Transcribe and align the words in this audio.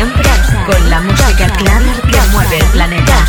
Siempre 0.00 0.30
con 0.64 0.88
la 0.88 0.98
música 1.02 1.46
clara 1.58 1.94
que 2.10 2.18
mueve 2.32 2.58
el 2.58 2.66
planeta. 2.68 3.26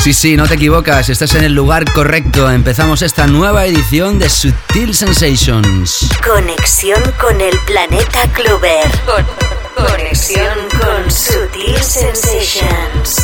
Sí, 0.00 0.12
sí, 0.12 0.36
no 0.36 0.46
te 0.46 0.56
equivocas, 0.56 1.08
estás 1.08 1.34
en 1.34 1.44
el 1.44 1.54
lugar 1.54 1.90
correcto. 1.94 2.50
Empezamos 2.50 3.00
esta 3.00 3.26
nueva 3.26 3.64
edición 3.64 4.18
de 4.18 4.28
Sutil 4.28 4.94
Sensations. 4.94 6.10
Conexión 6.22 7.00
con 7.18 7.40
el 7.40 7.58
planeta 7.60 8.30
Clover. 8.34 9.53
Conexión 9.74 10.68
con 10.80 11.10
Sutil 11.10 11.76
Sensations. 11.82 13.23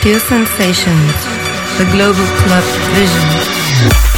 Sutil 0.00 0.18
Sensations, 0.18 1.12
the 1.76 1.84
global 1.92 2.24
club 2.38 2.64
vision. 2.94 4.09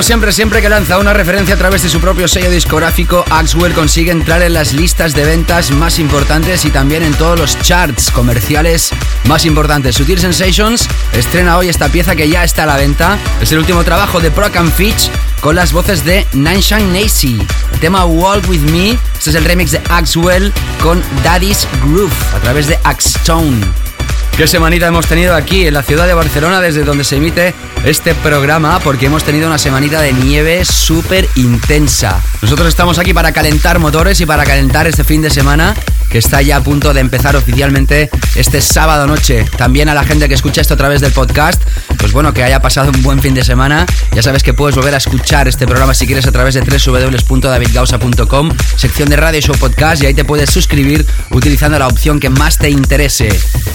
Como 0.00 0.06
siempre, 0.06 0.32
siempre 0.32 0.62
que 0.62 0.70
lanza 0.70 0.98
una 0.98 1.12
referencia 1.12 1.56
a 1.56 1.58
través 1.58 1.82
de 1.82 1.90
su 1.90 2.00
propio 2.00 2.26
sello 2.26 2.50
discográfico, 2.50 3.22
Axwell 3.28 3.74
consigue 3.74 4.10
entrar 4.10 4.40
en 4.40 4.54
las 4.54 4.72
listas 4.72 5.12
de 5.12 5.26
ventas 5.26 5.72
más 5.72 5.98
importantes 5.98 6.64
y 6.64 6.70
también 6.70 7.02
en 7.02 7.12
todos 7.12 7.38
los 7.38 7.60
charts 7.60 8.10
comerciales 8.10 8.92
más 9.26 9.44
importantes. 9.44 9.96
Sutil 9.96 10.18
Sensations 10.18 10.88
estrena 11.12 11.58
hoy 11.58 11.68
esta 11.68 11.90
pieza 11.90 12.16
que 12.16 12.30
ya 12.30 12.44
está 12.44 12.62
a 12.62 12.66
la 12.66 12.76
venta. 12.78 13.18
Es 13.42 13.52
el 13.52 13.58
último 13.58 13.84
trabajo 13.84 14.20
de 14.20 14.30
Proc 14.30 14.56
and 14.56 14.72
Fitch 14.72 15.10
con 15.42 15.54
las 15.54 15.70
voces 15.70 16.02
de 16.02 16.26
Nanshan 16.32 16.94
Nacy. 16.94 17.38
El 17.74 17.80
tema 17.80 18.06
Walk 18.06 18.48
With 18.48 18.60
Me, 18.70 18.92
este 19.18 19.28
es 19.28 19.36
el 19.36 19.44
remix 19.44 19.70
de 19.72 19.82
Axwell 19.90 20.50
con 20.82 21.02
Daddy's 21.22 21.68
Groove 21.84 22.10
a 22.34 22.38
través 22.38 22.68
de 22.68 22.78
Axstone. 22.84 23.89
Qué 24.36 24.46
semanita 24.46 24.86
hemos 24.86 25.06
tenido 25.06 25.34
aquí 25.34 25.66
en 25.66 25.74
la 25.74 25.82
ciudad 25.82 26.06
de 26.06 26.14
Barcelona 26.14 26.60
desde 26.60 26.82
donde 26.82 27.04
se 27.04 27.16
emite 27.16 27.54
este 27.84 28.14
programa 28.14 28.80
porque 28.80 29.06
hemos 29.06 29.22
tenido 29.22 29.46
una 29.46 29.58
semanita 29.58 30.00
de 30.00 30.12
nieve 30.12 30.64
súper 30.64 31.28
intensa. 31.34 32.22
Nosotros 32.40 32.68
estamos 32.68 32.98
aquí 32.98 33.12
para 33.12 33.32
calentar 33.32 33.78
motores 33.78 34.20
y 34.20 34.26
para 34.26 34.44
calentar 34.44 34.86
este 34.86 35.04
fin 35.04 35.20
de 35.20 35.30
semana 35.30 35.74
que 36.10 36.18
está 36.18 36.42
ya 36.42 36.56
a 36.56 36.62
punto 36.62 36.92
de 36.92 37.00
empezar 37.00 37.36
oficialmente 37.36 38.10
este 38.34 38.60
sábado 38.60 39.06
noche. 39.06 39.46
También 39.56 39.88
a 39.88 39.94
la 39.94 40.04
gente 40.04 40.28
que 40.28 40.34
escucha 40.34 40.60
esto 40.60 40.74
a 40.74 40.76
través 40.76 41.00
del 41.00 41.12
podcast, 41.12 41.62
pues 41.98 42.12
bueno, 42.12 42.34
que 42.34 42.42
haya 42.42 42.60
pasado 42.60 42.90
un 42.94 43.02
buen 43.02 43.20
fin 43.20 43.34
de 43.34 43.44
semana. 43.44 43.86
Ya 44.12 44.22
sabes 44.22 44.42
que 44.42 44.52
puedes 44.52 44.76
volver 44.76 44.94
a 44.94 44.98
escuchar 44.98 45.48
este 45.48 45.66
programa 45.66 45.94
si 45.94 46.06
quieres 46.06 46.26
a 46.26 46.32
través 46.32 46.54
de 46.54 46.62
www.davidgausa.com, 46.62 48.50
sección 48.76 49.08
de 49.08 49.16
Radio 49.16 49.40
Show 49.40 49.56
Podcast 49.56 50.02
y 50.02 50.06
ahí 50.06 50.14
te 50.14 50.24
puedes 50.24 50.50
suscribir 50.50 51.06
utilizando 51.30 51.78
la 51.78 51.86
opción 51.86 52.18
que 52.18 52.28
más 52.28 52.58
te 52.58 52.70
interese. 52.70 53.28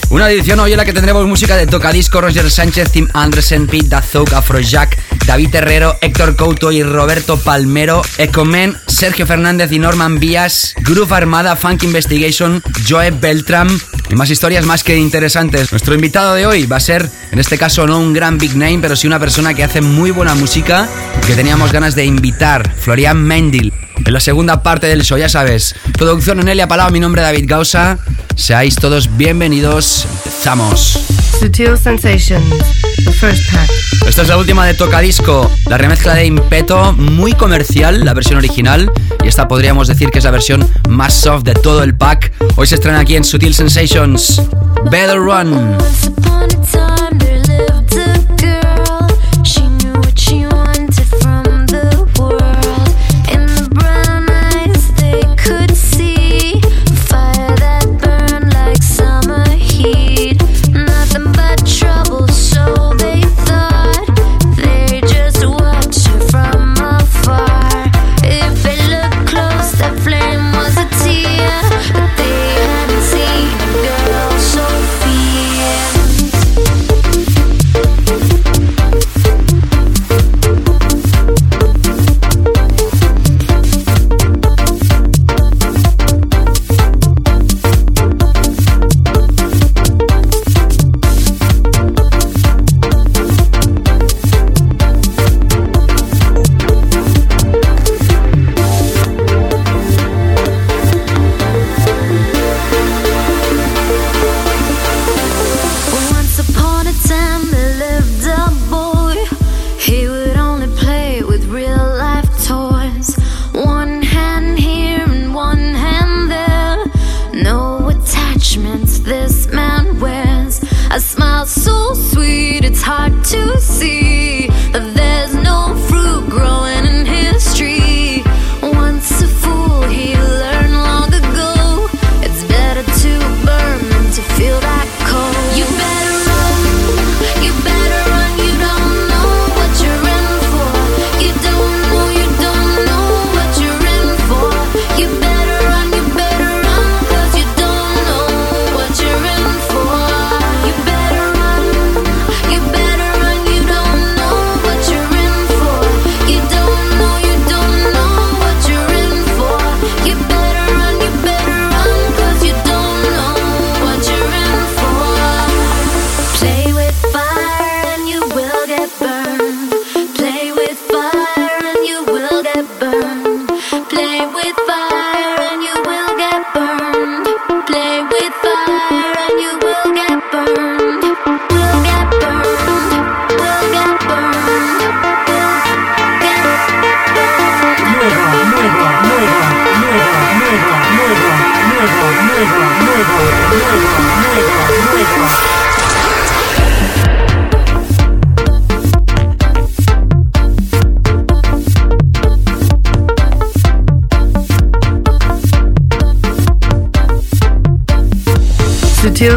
Una 0.10 0.30
edición 0.30 0.60
hoy 0.60 0.72
en 0.72 0.78
la 0.78 0.86
que 0.86 0.94
tendremos 0.94 1.26
música 1.26 1.56
de 1.56 1.68
Tocadisco, 1.68 2.22
Roger 2.22 2.52
Sánchez, 2.52 2.92
Tim 2.92 3.08
Anderson, 3.14 3.68
Pete 3.68 3.88
Dazouk, 3.88 4.34
Afrojack, 4.34 4.98
David 5.26 5.56
Herrero, 5.56 5.98
Héctor 6.02 6.36
Couto 6.36 6.72
y 6.72 6.84
Roberto 6.84 7.38
Palmero, 7.38 8.02
Ecomen, 8.18 8.78
Sergio 8.88 9.26
Fernández 9.26 9.72
y 9.72 9.80
Norman 9.80 10.20
Vías, 10.20 10.76
Groove 10.82 11.14
Armada, 11.14 11.56
Funk 11.56 11.84
Investigation, 11.84 12.25
Joe 12.88 13.12
Beltram 13.12 13.68
y 14.10 14.16
más 14.16 14.30
historias 14.30 14.66
más 14.66 14.84
que 14.84 14.98
interesantes. 14.98 15.72
Nuestro 15.72 15.94
invitado 15.94 16.34
de 16.34 16.48
hoy 16.48 16.66
va 16.66 16.78
a 16.78 16.80
ser, 16.80 17.08
en 17.32 17.40
este 17.40 17.58
caso, 17.58 17.86
no 17.86 18.00
un 18.00 18.14
gran 18.14 18.38
big 18.38 18.56
name, 18.56 18.80
pero 18.82 18.96
sí 18.96 19.06
una 19.06 19.20
persona 19.20 19.54
que 19.54 19.64
hace 19.64 19.82
muy 19.82 20.12
buena 20.12 20.34
música 20.34 20.90
y 21.22 21.28
que 21.28 21.36
teníamos 21.36 21.72
ganas 21.72 21.94
de 21.94 22.06
invitar, 22.06 22.72
Florian 22.80 23.22
Mendil. 23.22 23.72
En 24.04 24.14
la 24.14 24.20
segunda 24.20 24.64
parte 24.64 24.88
del 24.88 25.04
show, 25.04 25.18
ya 25.18 25.30
sabes. 25.30 25.76
Producción 25.98 26.40
Onelia 26.40 26.68
Palau, 26.68 26.92
mi 26.92 27.00
nombre 27.00 27.22
es 27.22 27.28
David 27.28 27.46
Gausa. 27.48 28.00
Seáis 28.36 28.76
todos 28.76 29.18
bienvenidos. 29.18 30.08
Empezamos. 30.26 31.25
Sutil 31.40 31.78
Sensations, 31.78 32.50
the 33.04 33.12
first 33.12 33.52
pack. 33.52 33.70
Esta 34.08 34.22
es 34.22 34.28
la 34.30 34.38
última 34.38 34.66
de 34.66 34.74
Tocadisco, 34.74 35.52
la 35.68 35.78
remezcla 35.78 36.14
de 36.14 36.26
Impeto, 36.26 36.94
muy 36.94 37.34
comercial, 37.34 38.06
la 38.06 38.14
versión 38.14 38.38
original, 38.38 38.92
y 39.24 39.28
esta 39.28 39.48
podríamos 39.48 39.88
decir 39.88 40.12
que 40.12 40.20
es 40.20 40.26
la 40.26 40.32
versión 40.32 40.68
más 40.90 41.14
soft 41.14 41.44
de 41.44 41.54
todo 41.54 41.84
el 41.84 41.96
pack. 41.96 42.32
Hoy 42.56 42.68
se 42.68 42.76
estrena 42.76 43.00
aquí 43.00 43.16
en 43.16 43.24
Sutil 43.24 43.54
Sensations, 43.54 44.42
Better 44.90 45.18
Run. 45.18 45.78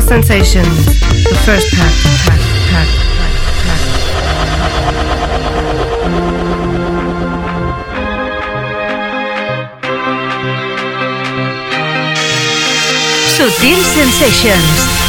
Sensation, 0.08 0.62
the 0.62 1.38
first 1.44 1.70
pack, 1.74 1.92
pack. 2.24 2.88
Sutil 13.36 13.84
Sensations 13.84 14.64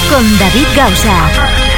con 0.09 0.37
David 0.37 0.67
Gausa. 0.75 1.68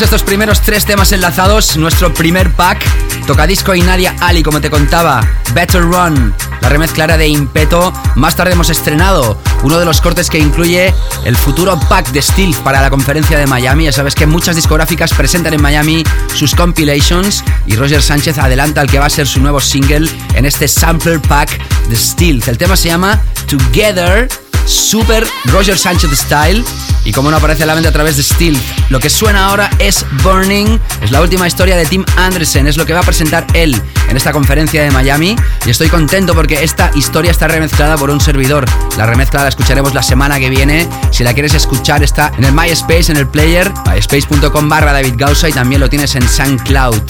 Estos 0.00 0.22
primeros 0.22 0.62
tres 0.62 0.86
temas 0.86 1.12
enlazados, 1.12 1.76
nuestro 1.76 2.14
primer 2.14 2.50
pack, 2.52 2.82
tocadisco 3.26 3.74
y 3.74 3.82
Nadia 3.82 4.16
Ali, 4.20 4.42
como 4.42 4.58
te 4.60 4.70
contaba, 4.70 5.20
Better 5.52 5.82
Run, 5.82 6.34
la 6.62 6.68
remezcla 6.70 7.06
de 7.06 7.28
Impeto. 7.28 7.92
Más 8.16 8.34
tarde 8.34 8.54
hemos 8.54 8.70
estrenado 8.70 9.38
uno 9.62 9.78
de 9.78 9.84
los 9.84 10.00
cortes 10.00 10.30
que 10.30 10.38
incluye 10.38 10.94
el 11.24 11.36
futuro 11.36 11.78
pack 11.88 12.10
de 12.10 12.22
Steel 12.22 12.54
para 12.64 12.80
la 12.80 12.88
conferencia 12.88 13.38
de 13.38 13.46
Miami. 13.46 13.84
Ya 13.84 13.92
sabes 13.92 14.14
que 14.14 14.26
muchas 14.26 14.56
discográficas 14.56 15.12
presentan 15.12 15.52
en 15.52 15.60
Miami 15.60 16.02
sus 16.34 16.54
compilations 16.54 17.44
y 17.66 17.76
Roger 17.76 18.02
Sánchez 18.02 18.38
adelanta 18.38 18.80
el 18.80 18.90
que 18.90 18.98
va 18.98 19.06
a 19.06 19.10
ser 19.10 19.26
su 19.26 19.40
nuevo 19.40 19.60
single 19.60 20.10
en 20.34 20.46
este 20.46 20.68
sampler 20.68 21.20
pack 21.20 21.60
de 21.88 21.96
Steel. 21.96 22.42
El 22.46 22.56
tema 22.56 22.76
se 22.76 22.88
llama 22.88 23.22
Together 23.46 24.28
super 24.66 25.26
Roger 25.46 25.78
Sánchez 25.78 26.10
style. 26.18 26.64
Y 27.04 27.12
como 27.12 27.30
no 27.30 27.36
aparece 27.36 27.64
a 27.64 27.66
la 27.66 27.74
mente 27.74 27.88
a 27.88 27.92
través 27.92 28.16
de 28.16 28.22
Steel, 28.22 28.56
lo 28.90 29.00
que 29.00 29.10
suena 29.10 29.46
ahora 29.46 29.70
es 29.78 30.06
Burning. 30.22 30.78
Es 31.02 31.10
la 31.10 31.20
última 31.20 31.48
historia 31.48 31.76
de 31.76 31.84
Tim 31.84 32.04
Anderson. 32.16 32.68
Es 32.68 32.76
lo 32.76 32.86
que 32.86 32.92
va 32.92 33.00
a 33.00 33.04
presentar 33.04 33.44
él 33.54 33.80
en 34.08 34.16
esta 34.16 34.32
conferencia 34.32 34.82
de 34.82 34.90
Miami. 34.90 35.36
Y 35.66 35.70
estoy 35.70 35.88
contento 35.88 36.34
porque 36.34 36.62
esta 36.62 36.90
historia 36.94 37.30
está 37.30 37.48
remezclada 37.48 37.96
por 37.96 38.10
un 38.10 38.20
servidor. 38.20 38.66
La 38.96 39.06
remezcla 39.06 39.42
la 39.42 39.48
escucharemos 39.48 39.94
la 39.94 40.02
semana 40.02 40.38
que 40.38 40.50
viene. 40.50 40.86
Si 41.10 41.24
la 41.24 41.32
quieres 41.34 41.54
escuchar, 41.54 42.02
está 42.02 42.32
en 42.38 42.44
el 42.44 42.52
MySpace, 42.52 43.10
en 43.10 43.18
el 43.18 43.26
player, 43.26 43.72
myspace.com 43.86 44.68
barra 44.68 44.92
David 44.92 45.14
Gausa 45.16 45.48
y 45.48 45.52
también 45.52 45.80
lo 45.80 45.88
tienes 45.88 46.14
en 46.14 46.28
SoundCloud. 46.28 47.00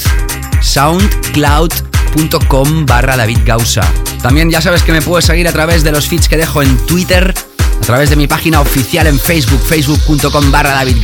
SoundCloud.com 0.60 2.86
barra 2.86 3.16
David 3.16 3.38
Gausa. 3.44 3.82
También 4.22 4.50
ya 4.50 4.60
sabes 4.60 4.82
que 4.82 4.92
me 4.92 5.02
puedes 5.02 5.24
seguir 5.24 5.48
a 5.48 5.52
través 5.52 5.82
de 5.82 5.92
los 5.92 6.08
feeds 6.08 6.28
que 6.28 6.36
dejo 6.36 6.62
en 6.62 6.76
Twitter, 6.86 7.34
a 7.82 7.84
través 7.84 8.10
de 8.10 8.16
mi 8.16 8.28
página 8.28 8.60
oficial 8.60 9.08
en 9.08 9.18
Facebook, 9.18 9.60
facebook.com 9.66 10.52
barra 10.52 10.70
David 10.70 10.98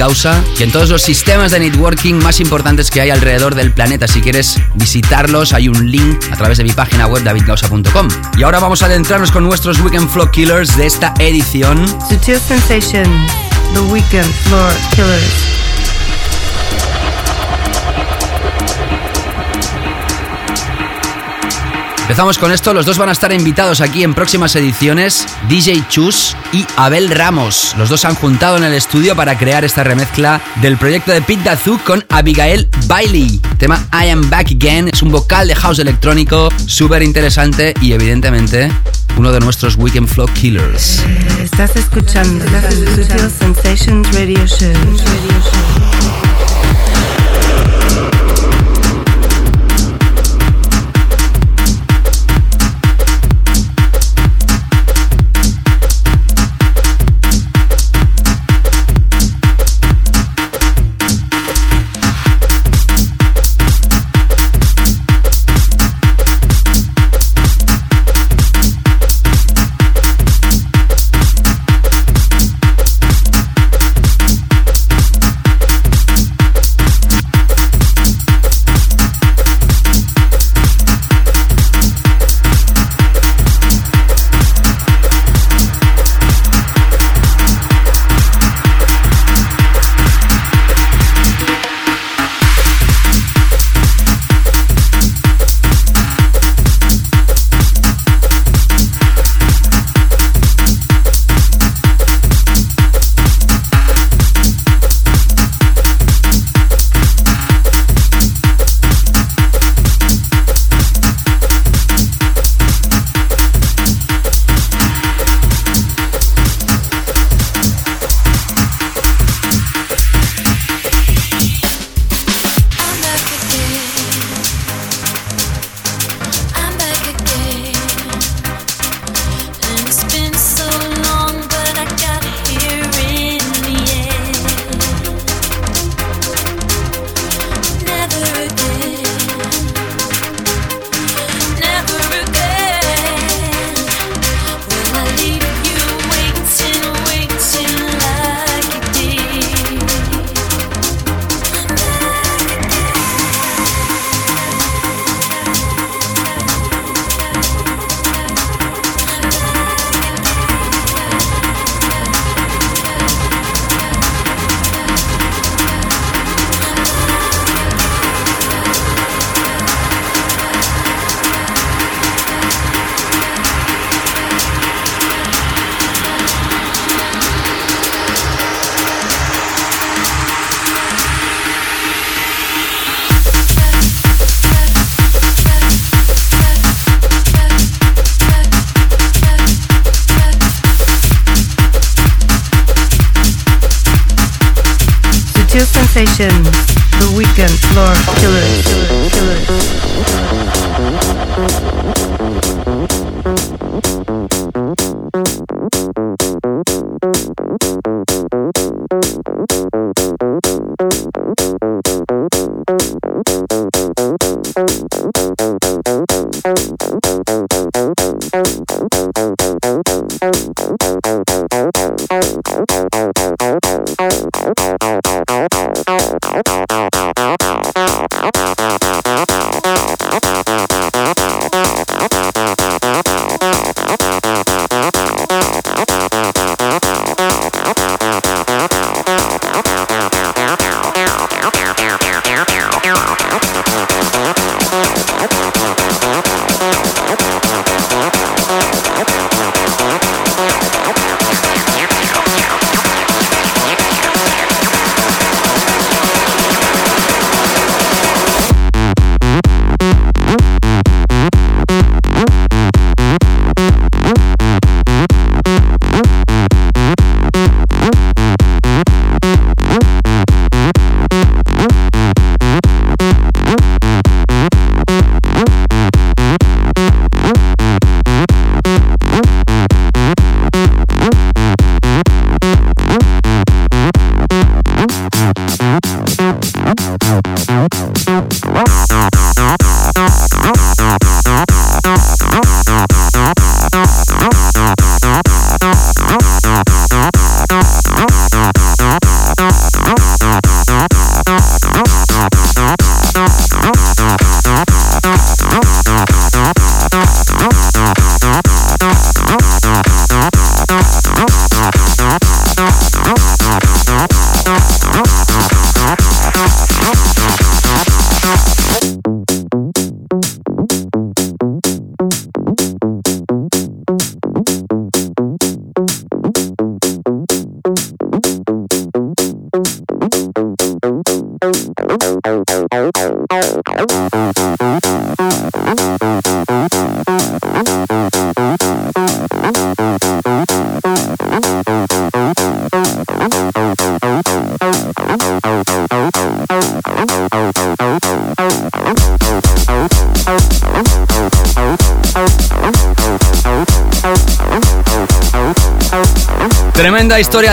y 0.59 0.63
en 0.63 0.71
todos 0.71 0.89
los 0.91 1.03
sistemas 1.03 1.51
de 1.51 1.59
networking 1.59 2.15
más 2.15 2.39
importantes 2.39 2.89
que 2.89 3.01
hay 3.01 3.11
alrededor 3.11 3.57
del 3.57 3.73
planeta. 3.73 4.07
Si 4.07 4.21
quieres 4.21 4.61
visitarlos, 4.77 5.53
hay 5.53 5.69
un 5.69 5.91
link 5.91 6.25
a 6.31 6.37
través 6.37 6.59
de 6.59 6.65
mi 6.65 6.71
página 6.71 7.09
web 7.09 7.25
davidgausa.com. 7.25 8.09
Y 8.39 8.45
ahora 8.45 8.61
vamos 8.61 8.83
a 8.83 8.87
adentrarnos 8.87 9.33
con 9.33 9.43
nuestros 9.43 9.81
Weekend 9.81 10.09
Flow 10.09 10.31
Killers 10.31 10.77
de 10.77 10.87
esta 10.87 11.13
edición. 11.19 11.85
Sutil 12.09 12.39
Sensations, 12.39 13.33
The 13.75 13.81
Weekend 13.81 14.33
Floor 14.45 14.73
Killers. 14.95 15.68
Empezamos 22.09 22.39
con 22.39 22.51
esto, 22.53 22.73
los 22.73 22.87
dos 22.87 22.97
van 22.97 23.11
a 23.11 23.13
estar 23.13 23.31
invitados 23.35 23.83
aquí 23.83 24.03
en 24.03 24.15
próximas 24.15 24.57
ediciones, 24.57 25.27
DJ 25.47 25.85
Chus 25.91 26.35
y 26.55 26.65
Abel 26.79 27.11
Ramos. 27.11 27.75
Los 27.77 27.91
dos 27.91 28.01
se 28.01 28.07
han 28.07 28.15
juntado 28.15 28.57
en 28.57 28.65
el 28.65 28.73
estudio 28.73 29.15
para 29.15 29.37
crear 29.37 29.63
esta 29.63 29.85
remezcla 29.85 30.41
del 30.63 30.79
proyecto 30.79 31.13
de 31.13 31.21
Pete 31.21 31.43
Dazu 31.45 31.79
con 31.85 32.03
Abigail 32.09 32.67
Bailey. 32.87 33.39
Tema 33.59 33.87
I 33.93 34.09
Am 34.09 34.31
Back 34.31 34.53
Again 34.53 34.89
es 34.91 35.03
un 35.03 35.13
vocal 35.13 35.49
de 35.49 35.55
house 35.55 35.81
electrónico 35.81 36.49
súper 36.65 37.03
interesante 37.03 37.75
y 37.83 37.93
evidentemente 37.93 38.73
uno 39.19 39.31
de 39.31 39.41
nuestros 39.41 39.77
Weekend 39.77 40.09
Flow 40.09 40.29
Killers. 40.29 41.05
Estás 41.43 41.77
escuchando 41.77 42.43
Sutil 42.71 43.31
Sensations 43.39 44.15
Radio 44.15 44.47
Show. 44.47 44.73
Radio 44.73 45.43
Show. 45.45 46.28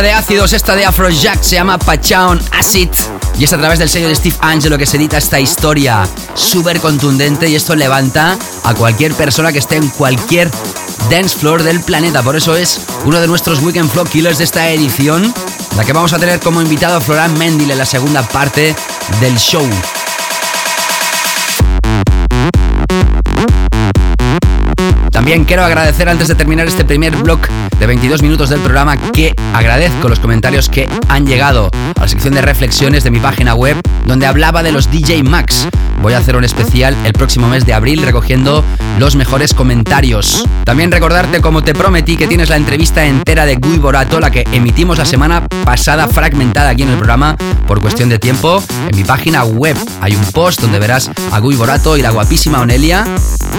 De 0.02 0.12
ácidos, 0.12 0.52
esta 0.52 0.76
de 0.76 0.86
Afrojack 0.86 1.42
se 1.42 1.56
llama 1.56 1.78
Pachaon 1.78 2.42
Acid. 2.52 2.90
Y 3.38 3.46
es 3.46 3.54
a 3.54 3.58
través 3.58 3.80
del 3.80 3.90
sello 3.90 4.10
de 4.10 4.16
Steve 4.16 4.36
Angelo 4.42 4.78
que 4.78 4.86
se 4.86 4.98
edita 4.98 5.18
esta 5.18 5.40
historia 5.40 6.08
súper 6.34 6.80
contundente 6.82 7.48
y 7.48 7.56
esto 7.56 7.76
levanta 7.76 8.38
a 8.64 8.74
cualquier 8.74 9.14
persona 9.14 9.54
que 9.54 9.60
esté 9.60 9.78
en 9.78 9.88
cualquier 9.90 10.52
dance 11.10 11.38
floor 11.38 11.64
del 11.64 11.80
planeta. 11.82 12.24
Por 12.24 12.36
eso 12.36 12.56
es 12.56 12.82
uno 13.06 13.22
de 13.22 13.28
nuestros 13.28 13.62
Weekend 13.62 13.90
Flow 13.90 14.06
Killers 14.06 14.40
de 14.40 14.44
esta 14.44 14.70
edición, 14.70 15.34
la 15.78 15.86
que 15.86 15.94
vamos 15.94 16.12
a 16.14 16.20
tener 16.20 16.40
como 16.40 16.62
invitado 16.62 16.98
a 16.98 17.02
Florán 17.02 17.38
Mendil 17.38 17.72
en 17.72 17.78
la 17.78 17.86
segunda 17.86 18.22
parte 18.24 18.76
del 19.22 19.38
show. 19.38 19.68
También 25.12 25.46
quiero 25.46 25.64
agradecer 25.64 26.10
antes 26.10 26.28
de 26.28 26.36
terminar 26.36 26.68
este 26.68 26.84
primer 26.84 27.16
block 27.16 27.48
de 27.80 27.88
22 27.88 28.22
minutos 28.22 28.50
del 28.50 28.60
programa 28.60 28.98
que 28.98 29.36
agradezco 29.54 30.10
los 30.10 30.20
comentarios 30.20 30.70
que 30.70 30.88
han 31.10 31.26
llegado 31.26 31.70
a 31.96 32.02
la 32.02 32.08
sección 32.08 32.34
de 32.34 32.42
reflexiones 32.42 33.04
de 33.04 33.12
mi 33.12 33.20
página 33.20 33.54
web 33.54 33.78
donde 34.06 34.26
hablaba 34.26 34.64
de 34.64 34.72
los 34.72 34.90
DJ 34.92 35.24
Max. 35.24 35.68
Voy 36.02 36.14
a 36.14 36.20
hacer 36.20 36.36
un 36.36 36.44
especial 36.44 36.96
el 37.06 37.14
próximo 37.14 37.48
mes 37.48 37.66
de 37.66 37.74
abril 37.74 38.04
recogiendo 38.04 38.64
los 39.00 39.16
mejores 39.16 39.54
comentarios. 39.54 40.46
También 40.64 40.92
recordarte 40.92 41.42
como 41.42 41.64
te 41.64 41.74
prometí 41.74 42.16
que 42.18 42.28
tienes 42.28 42.50
la 42.50 42.58
entrevista 42.58 43.06
entera 43.06 43.46
de 43.46 43.56
Guy 43.56 43.80
Borato, 43.80 44.20
la 44.20 44.32
que 44.32 44.46
emitimos 44.52 44.98
la 44.98 45.06
semana 45.06 45.48
pasada 45.66 46.08
fragmentada 46.08 46.70
aquí 46.70 46.84
en 46.84 46.90
el 46.90 46.98
programa 46.98 47.36
por 47.68 47.82
cuestión 47.82 48.10
de 48.10 48.20
tiempo. 48.20 48.64
En 48.88 48.96
mi 48.96 49.04
página 49.04 49.44
web 49.44 49.76
hay 50.02 50.16
un 50.16 50.26
post 50.32 50.62
donde 50.62 50.80
verás 50.80 51.10
a 51.32 51.40
Guy 51.40 51.56
Borato 51.56 51.98
y 51.98 52.02
la 52.02 52.12
guapísima 52.12 52.62
Onelia 52.62 53.06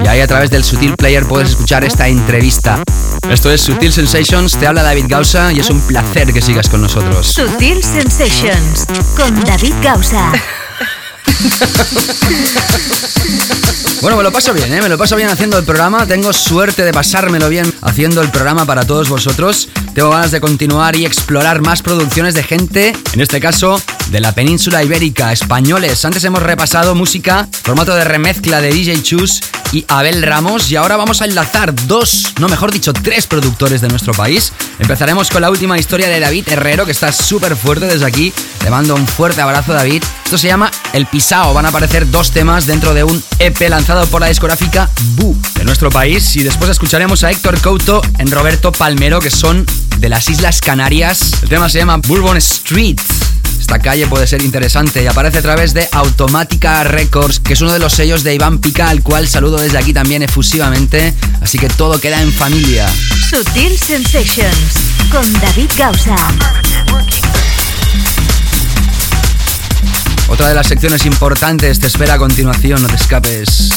y 0.05 0.07
ahí 0.07 0.21
a 0.21 0.27
través 0.27 0.51
del 0.51 0.65
Sutil 0.65 0.95
Player 0.97 1.27
puedes 1.27 1.51
escuchar 1.51 1.85
esta 1.85 2.09
entrevista. 2.09 2.83
Esto 3.31 3.51
es 3.51 3.61
Sutil 3.61 3.93
Sensations, 3.93 4.57
te 4.57 4.67
habla 4.67 4.83
David 4.83 5.07
Gausa 5.09 5.53
y 5.53 5.61
es 5.61 5.69
un 5.69 5.81
placer 5.81 6.33
que 6.33 6.41
sigas 6.41 6.69
con 6.69 6.81
nosotros. 6.81 7.27
Sutil 7.27 7.83
Sensations 7.83 8.87
con 9.17 9.45
David 9.45 9.75
Gausa. 9.83 10.33
Bueno, 14.01 14.19
me 14.19 14.23
lo 14.23 14.31
paso 14.31 14.53
bien, 14.53 14.73
¿eh? 14.73 14.81
me 14.81 14.89
lo 14.89 14.97
paso 14.99 15.17
bien 15.17 15.29
haciendo 15.29 15.59
el 15.59 15.65
programa. 15.65 16.07
Tengo 16.07 16.33
suerte 16.33 16.85
de 16.85 16.93
pasármelo 16.93 17.49
bien 17.49 17.73
haciendo 17.83 18.23
el 18.23 18.31
programa 18.31 18.65
para 18.65 18.85
todos 18.85 19.09
vosotros. 19.09 19.69
Tengo 19.95 20.11
ganas 20.11 20.31
de 20.31 20.41
continuar 20.41 20.95
y 20.97 21.05
explorar 21.05 21.61
más 21.63 21.83
producciones 21.83 22.35
de 22.35 22.45
gente, 22.45 22.95
en 23.13 23.21
este 23.21 23.41
caso 23.41 23.81
de 24.11 24.21
la 24.21 24.33
península 24.33 24.83
ibérica, 24.85 25.33
españoles. 25.33 26.05
Antes 26.05 26.25
hemos 26.25 26.43
repasado 26.43 26.95
música, 26.95 27.49
formato 27.63 27.95
de 27.95 28.05
remezcla 28.05 28.61
de 28.61 28.71
DJ 28.71 29.03
Chus 29.03 29.41
y 29.73 29.85
Abel 29.89 30.23
Ramos. 30.23 30.71
Y 30.71 30.77
ahora 30.77 30.97
vamos 30.97 31.23
a 31.23 31.25
enlazar 31.25 31.75
dos, 31.87 32.35
no 32.39 32.49
mejor 32.49 32.73
dicho, 32.73 32.93
tres 32.93 33.27
productores 33.27 33.81
de 33.81 33.89
nuestro 33.89 34.13
país. 34.15 34.53
Empezaremos 34.79 35.31
con 35.31 35.43
la 35.43 35.51
última 35.51 35.79
historia 35.79 36.09
de 36.09 36.21
David 36.21 36.49
Herrero, 36.49 36.85
que 36.87 36.93
está 36.93 37.13
súper 37.13 37.57
fuerte 37.57 37.87
desde 37.87 38.07
aquí. 38.07 38.33
Le 38.63 38.71
mando 38.71 38.95
un 38.95 39.07
fuerte 39.07 39.41
abrazo, 39.41 39.73
David. 39.73 40.03
Esto 40.25 40.39
se 40.39 40.49
llama 40.49 40.71
El 40.93 41.07
Pisao. 41.07 41.55
Van 41.55 41.67
a 41.67 41.71
aparecer 41.71 42.11
dos 42.11 42.31
temas 42.31 42.67
dentro 42.67 42.95
de 42.95 43.05
un 43.05 43.23
EP 43.39 43.69
lanzado 43.69 44.07
por 44.07 44.21
la 44.21 44.29
discográfica 44.29 44.91
Bu 45.17 45.37
de 45.55 45.65
nuestro 45.65 45.91
país. 45.91 46.37
Y 46.37 46.43
después 46.43 46.71
escucharemos 46.71 47.25
a 47.25 47.31
Héctor 47.31 47.61
Couto 47.61 48.03
en 48.19 48.31
Roberto 48.31 48.73
Palmero, 48.73 49.21
que 49.21 49.31
son 49.31 49.67
de 49.99 50.09
las 50.09 50.29
Islas 50.29 50.61
Canarias. 50.61 51.33
El 51.43 51.49
tema 51.49 51.69
se 51.69 51.79
llama 51.79 51.99
Bourbon 51.99 52.37
Street. 52.37 53.01
Esta 53.67 53.81
calle 53.81 54.07
puede 54.07 54.29
ser 54.29 54.43
interesante 54.43 55.03
y 55.03 55.09
aparece 55.09 55.39
a 55.39 55.43
través 55.43 55.75
de 55.75 55.89
Automática 55.91 56.85
Records, 56.85 57.41
que 57.41 57.55
es 57.55 57.61
uno 57.63 57.73
de 57.73 57.81
los 57.81 57.95
sellos 57.95 58.23
de 58.23 58.33
Iván 58.33 58.61
Pica, 58.61 58.89
al 58.89 59.03
cual 59.03 59.27
saludo 59.27 59.57
desde 59.57 59.77
aquí 59.77 59.93
también 59.93 60.23
efusivamente. 60.23 61.13
Así 61.41 61.59
que 61.59 61.69
todo 61.69 61.99
queda 61.99 62.23
en 62.23 62.31
familia. 62.31 62.87
Sutil 63.29 63.77
Sensations 63.77 64.55
con 65.11 65.33
David 65.41 65.69
Gausa. 65.77 66.15
Otra 70.29 70.47
de 70.47 70.55
las 70.55 70.69
secciones 70.69 71.05
importantes 71.05 71.81
te 71.81 71.89
espera 71.89 72.15
a 72.15 72.19
continuación, 72.19 72.81
no 72.81 72.87
te 72.87 72.95
escapes. 72.95 73.71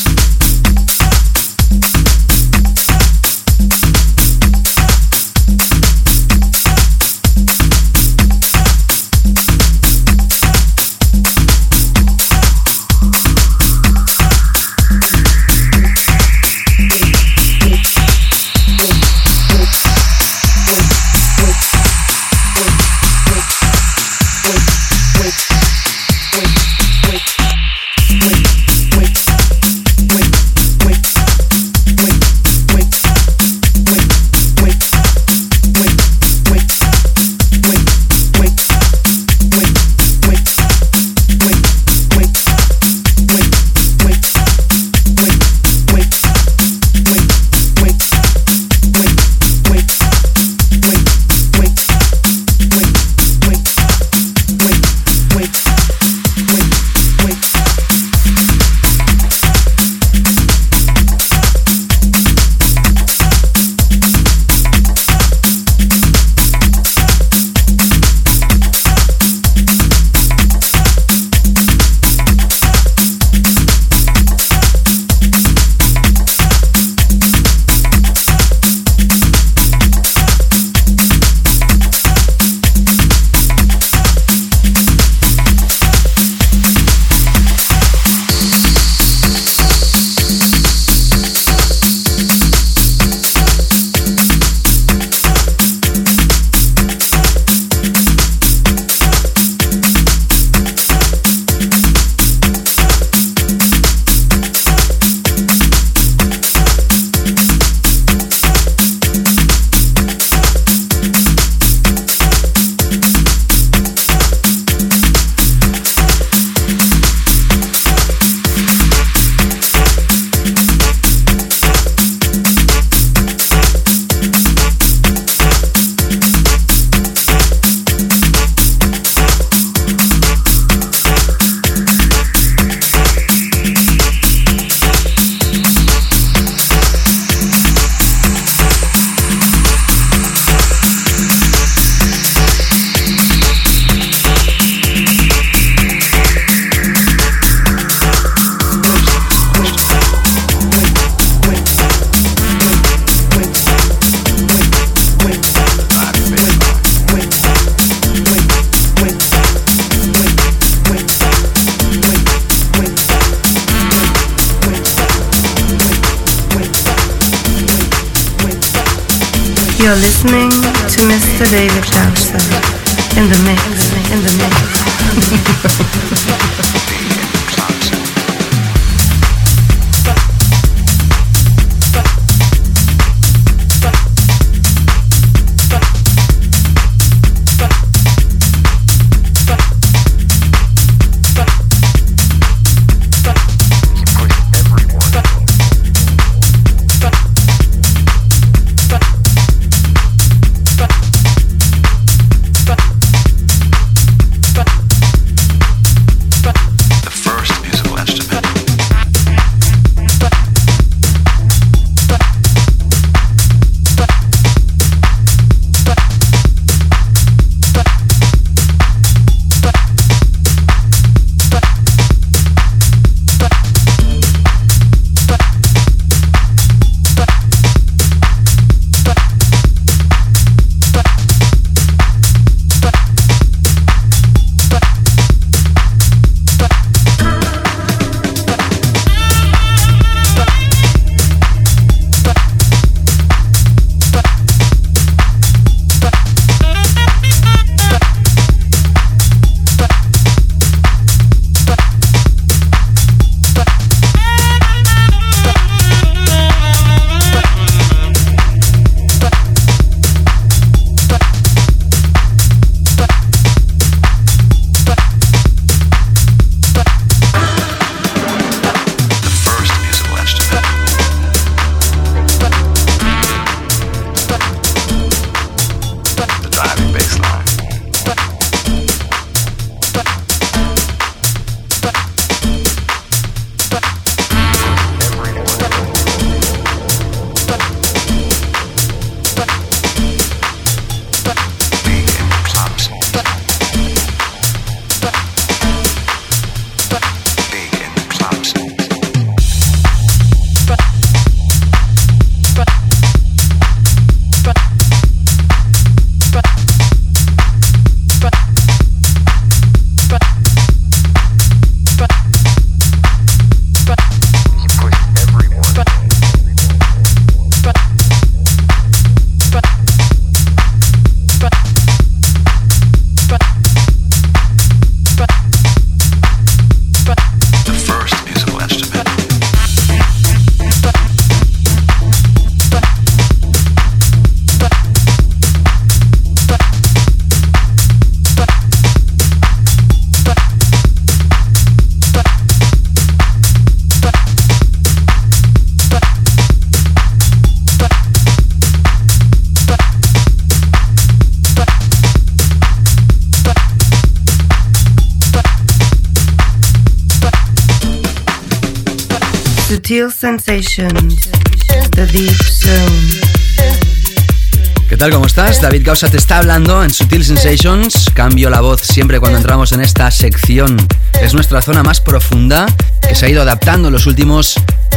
¿Qué 364.87 364.97
tal? 364.97 365.11
¿Cómo 365.11 365.25
estás? 365.25 365.61
David 365.61 365.81
Gausa 365.85 366.09
te 366.09 366.17
está 366.17 366.39
hablando 366.39 366.83
en 366.83 366.91
Sutil 366.91 367.23
Sensations. 367.25 368.05
Cambio 368.13 368.49
la 368.49 368.61
voz 368.61 368.81
siempre 368.81 369.19
cuando 369.19 369.37
entramos 369.37 369.71
en 369.71 369.81
esta 369.81 370.09
sección. 370.11 370.77
Es 371.21 371.33
nuestra 371.33 371.61
zona 371.61 371.83
más 371.83 372.01
profunda 372.01 372.65
que 373.07 373.15
se 373.15 373.25
ha 373.25 373.29
ido 373.29 373.41
adaptando 373.41 373.89
en 373.89 373.93
los 373.93 374.07
últimos 374.07 374.55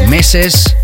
meses 0.08 0.76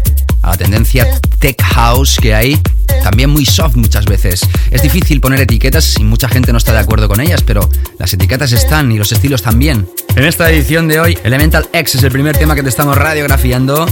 a 0.42 0.50
la 0.50 0.56
tendencia 0.56 1.06
tech 1.38 1.60
house 1.62 2.18
que 2.20 2.34
hay. 2.34 2.60
También 3.02 3.30
muy 3.30 3.46
soft 3.46 3.76
muchas 3.76 4.04
veces. 4.06 4.40
Es 4.70 4.82
difícil 4.82 5.20
poner 5.20 5.40
etiquetas 5.40 5.98
y 5.98 6.04
mucha 6.04 6.28
gente 6.28 6.52
no 6.52 6.58
está 6.58 6.72
de 6.72 6.80
acuerdo 6.80 7.08
con 7.08 7.20
ellas, 7.20 7.42
pero 7.42 7.68
las 7.98 8.12
etiquetas 8.12 8.52
están 8.52 8.90
y 8.92 8.98
los 8.98 9.12
estilos 9.12 9.42
también. 9.42 9.88
En 10.16 10.24
esta 10.24 10.50
edición 10.50 10.88
de 10.88 11.00
hoy, 11.00 11.18
Elemental 11.22 11.68
X 11.72 11.94
es 11.94 12.02
el 12.02 12.10
primer 12.10 12.36
tema 12.36 12.54
que 12.54 12.62
te 12.62 12.68
estamos 12.68 12.96
radiografiando. 12.96 13.86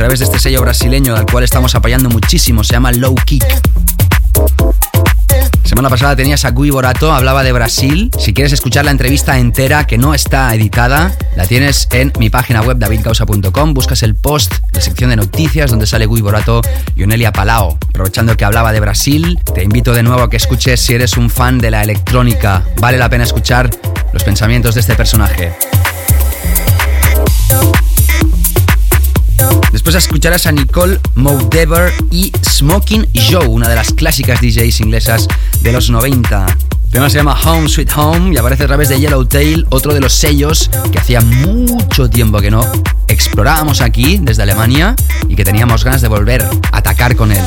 Través 0.00 0.20
de 0.20 0.24
este 0.24 0.38
sello 0.38 0.62
brasileño 0.62 1.14
al 1.14 1.26
cual 1.26 1.44
estamos 1.44 1.74
apoyando 1.74 2.08
muchísimo, 2.08 2.64
se 2.64 2.72
llama 2.72 2.90
Low 2.90 3.14
Kick. 3.16 3.44
Semana 5.62 5.90
pasada 5.90 6.16
tenías 6.16 6.46
a 6.46 6.52
Gui 6.52 6.70
Borato, 6.70 7.12
hablaba 7.12 7.42
de 7.42 7.52
Brasil. 7.52 8.10
Si 8.18 8.32
quieres 8.32 8.54
escuchar 8.54 8.86
la 8.86 8.92
entrevista 8.92 9.38
entera 9.38 9.86
que 9.86 9.98
no 9.98 10.14
está 10.14 10.54
editada, 10.54 11.14
la 11.36 11.44
tienes 11.44 11.86
en 11.92 12.14
mi 12.18 12.30
página 12.30 12.62
web 12.62 12.78
davidcausa.com. 12.78 13.74
Buscas 13.74 14.02
el 14.02 14.14
post, 14.14 14.54
la 14.72 14.80
sección 14.80 15.10
de 15.10 15.16
noticias 15.16 15.70
donde 15.70 15.86
sale 15.86 16.06
Gui 16.06 16.22
Borato 16.22 16.62
y 16.96 17.02
Onelia 17.02 17.30
Palao. 17.30 17.76
Aprovechando 17.90 18.34
que 18.38 18.46
hablaba 18.46 18.72
de 18.72 18.80
Brasil, 18.80 19.38
te 19.54 19.64
invito 19.64 19.92
de 19.92 20.02
nuevo 20.02 20.22
a 20.22 20.30
que 20.30 20.38
escuches 20.38 20.80
si 20.80 20.94
eres 20.94 21.18
un 21.18 21.28
fan 21.28 21.58
de 21.58 21.72
la 21.72 21.82
electrónica. 21.82 22.64
Vale 22.80 22.96
la 22.96 23.10
pena 23.10 23.24
escuchar 23.24 23.68
los 24.14 24.24
pensamientos 24.24 24.76
de 24.76 24.80
este 24.80 24.94
personaje. 24.94 25.52
Después 29.72 29.94
escucharás 29.94 30.46
a 30.46 30.52
Nicole 30.52 30.98
Moudever 31.14 31.92
y 32.10 32.32
Smoking 32.48 33.08
Joe, 33.30 33.46
una 33.46 33.68
de 33.68 33.76
las 33.76 33.92
clásicas 33.92 34.40
DJs 34.40 34.80
inglesas 34.80 35.28
de 35.62 35.72
los 35.72 35.90
90. 35.90 36.46
El 36.46 36.90
tema 36.90 37.08
se 37.08 37.18
llama 37.18 37.38
Home 37.44 37.68
Sweet 37.68 37.90
Home 37.96 38.34
y 38.34 38.36
aparece 38.36 38.64
a 38.64 38.66
través 38.66 38.88
de 38.88 38.98
Yellowtail, 38.98 39.66
otro 39.70 39.94
de 39.94 40.00
los 40.00 40.12
sellos 40.12 40.70
que 40.90 40.98
hacía 40.98 41.20
mucho 41.20 42.10
tiempo 42.10 42.40
que 42.40 42.50
no 42.50 42.64
explorábamos 43.06 43.80
aquí 43.80 44.18
desde 44.20 44.42
Alemania 44.42 44.96
y 45.28 45.36
que 45.36 45.44
teníamos 45.44 45.84
ganas 45.84 46.00
de 46.00 46.08
volver 46.08 46.42
a 46.42 46.76
atacar 46.76 47.14
con 47.14 47.30
él. 47.30 47.42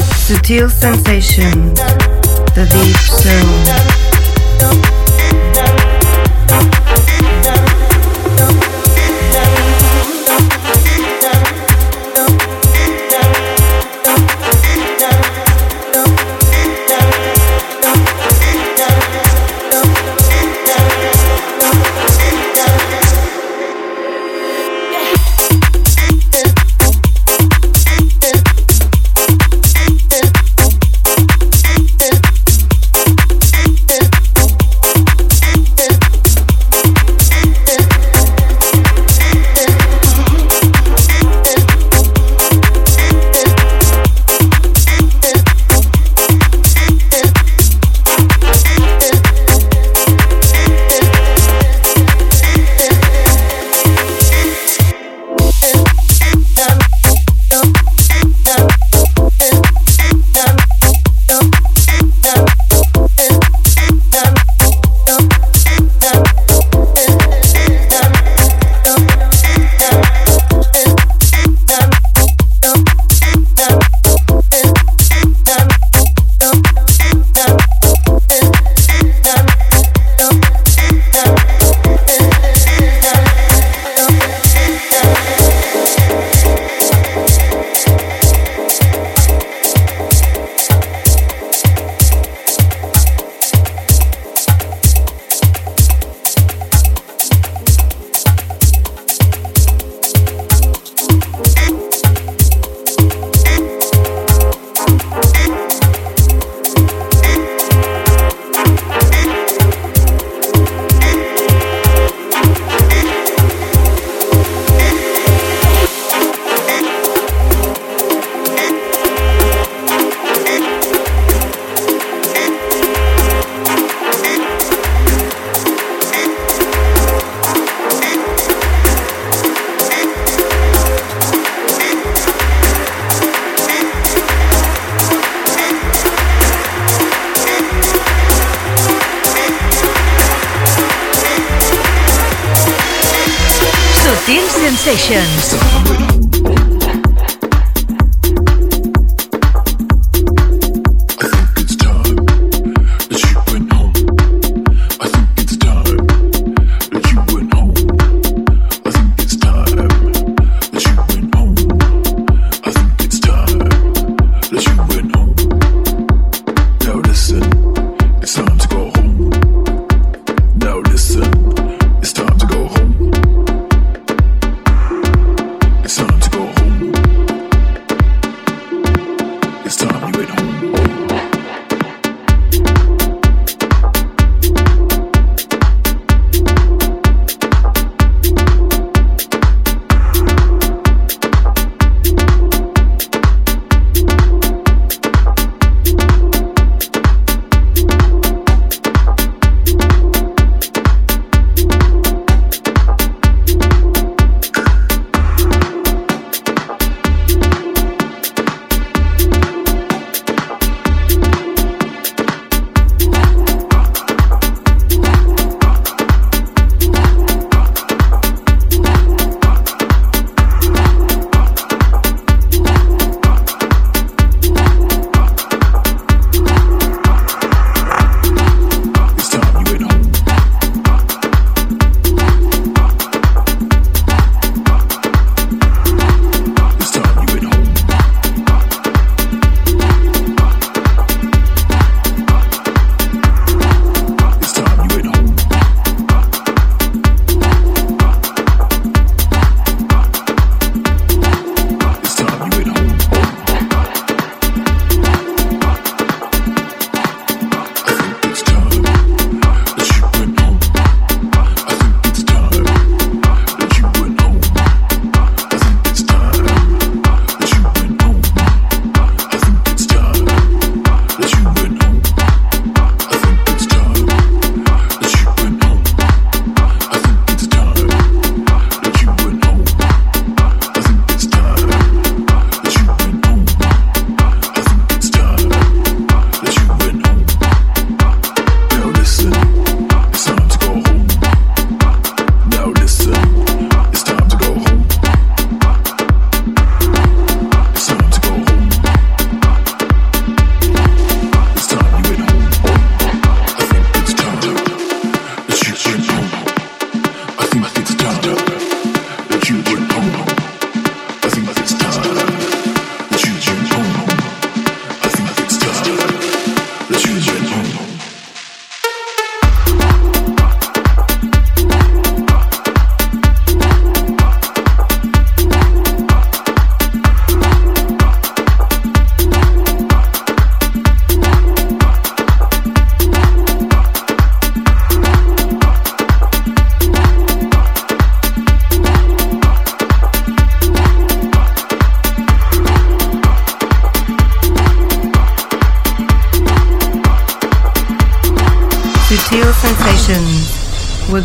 Sessions. 144.71 145.92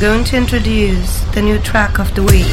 We're 0.00 0.10
going 0.10 0.24
to 0.26 0.36
introduce 0.36 1.24
the 1.34 1.42
new 1.42 1.58
track 1.60 1.98
of 1.98 2.12
the 2.14 2.20
week. 2.20 2.46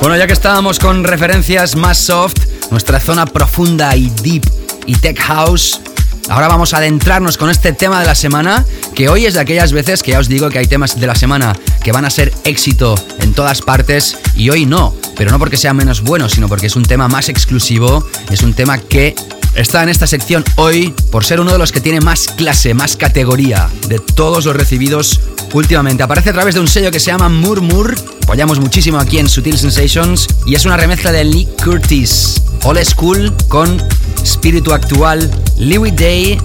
Bueno, 0.00 0.16
ya 0.16 0.26
que 0.26 0.32
estábamos 0.32 0.78
con 0.78 1.04
referencias 1.04 1.76
más 1.76 1.98
soft, 1.98 2.46
nuestra 2.70 2.98
zona 2.98 3.26
profunda 3.26 3.94
y 3.94 4.08
deep 4.22 4.42
y 4.86 4.94
tech 4.94 5.18
house, 5.18 5.82
ahora 6.30 6.48
vamos 6.48 6.72
a 6.72 6.78
adentrarnos 6.78 7.36
con 7.36 7.50
este 7.50 7.74
tema 7.74 8.00
de 8.00 8.06
la 8.06 8.14
semana, 8.14 8.64
que 8.94 9.10
hoy 9.10 9.26
es 9.26 9.34
de 9.34 9.40
aquellas 9.40 9.72
veces 9.72 10.02
que 10.02 10.12
ya 10.12 10.18
os 10.18 10.28
digo 10.28 10.48
que 10.48 10.60
hay 10.60 10.66
temas 10.66 10.98
de 10.98 11.06
la 11.06 11.14
semana 11.14 11.52
que 11.82 11.92
van 11.92 12.06
a 12.06 12.10
ser 12.10 12.32
éxito 12.44 12.94
en 13.20 13.34
todas 13.34 13.60
partes 13.60 14.16
y 14.34 14.48
hoy 14.48 14.64
no, 14.64 14.94
pero 15.14 15.30
no 15.30 15.38
porque 15.38 15.58
sea 15.58 15.74
menos 15.74 16.00
bueno, 16.00 16.30
sino 16.30 16.48
porque 16.48 16.68
es 16.68 16.76
un 16.76 16.84
tema 16.84 17.08
más 17.08 17.28
exclusivo, 17.28 18.02
es 18.30 18.40
un 18.42 18.54
tema 18.54 18.78
que 18.78 19.14
está 19.54 19.82
en 19.82 19.88
esta 19.88 20.06
sección 20.06 20.44
hoy 20.56 20.94
por 21.10 21.24
ser 21.24 21.40
uno 21.40 21.52
de 21.52 21.58
los 21.58 21.72
que 21.72 21.80
tiene 21.80 22.00
más 22.00 22.28
clase, 22.28 22.74
más 22.74 22.96
categoría 22.96 23.68
de 23.88 23.98
todos 23.98 24.44
los 24.44 24.56
recibidos 24.56 25.20
últimamente. 25.52 26.02
Aparece 26.02 26.30
a 26.30 26.32
través 26.32 26.54
de 26.54 26.60
un 26.60 26.68
sello 26.68 26.90
que 26.90 27.00
se 27.00 27.10
llama 27.10 27.28
Murmur. 27.28 27.94
Apoyamos 28.22 28.58
muchísimo 28.58 28.98
aquí 28.98 29.18
en 29.18 29.28
Sutil 29.28 29.58
Sensations 29.58 30.26
y 30.46 30.54
es 30.54 30.64
una 30.64 30.76
remezcla 30.76 31.12
de 31.12 31.24
Lee 31.24 31.48
Curtis. 31.62 32.42
Old 32.64 32.84
School 32.84 33.32
con 33.48 33.82
espíritu 34.22 34.72
actual. 34.72 35.30
Louis 35.58 35.94
Day, 35.94 36.38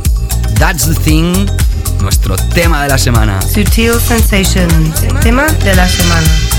That's 0.59 0.85
the 0.85 0.95
Thing, 0.95 1.47
nuestro 2.01 2.35
tema 2.53 2.83
de 2.83 2.89
la 2.89 2.97
semana. 2.97 3.41
Sutil 3.41 3.93
Sensations. 3.99 5.01
Tema 5.21 5.45
de 5.63 5.75
la 5.75 5.87
semana. 5.87 6.58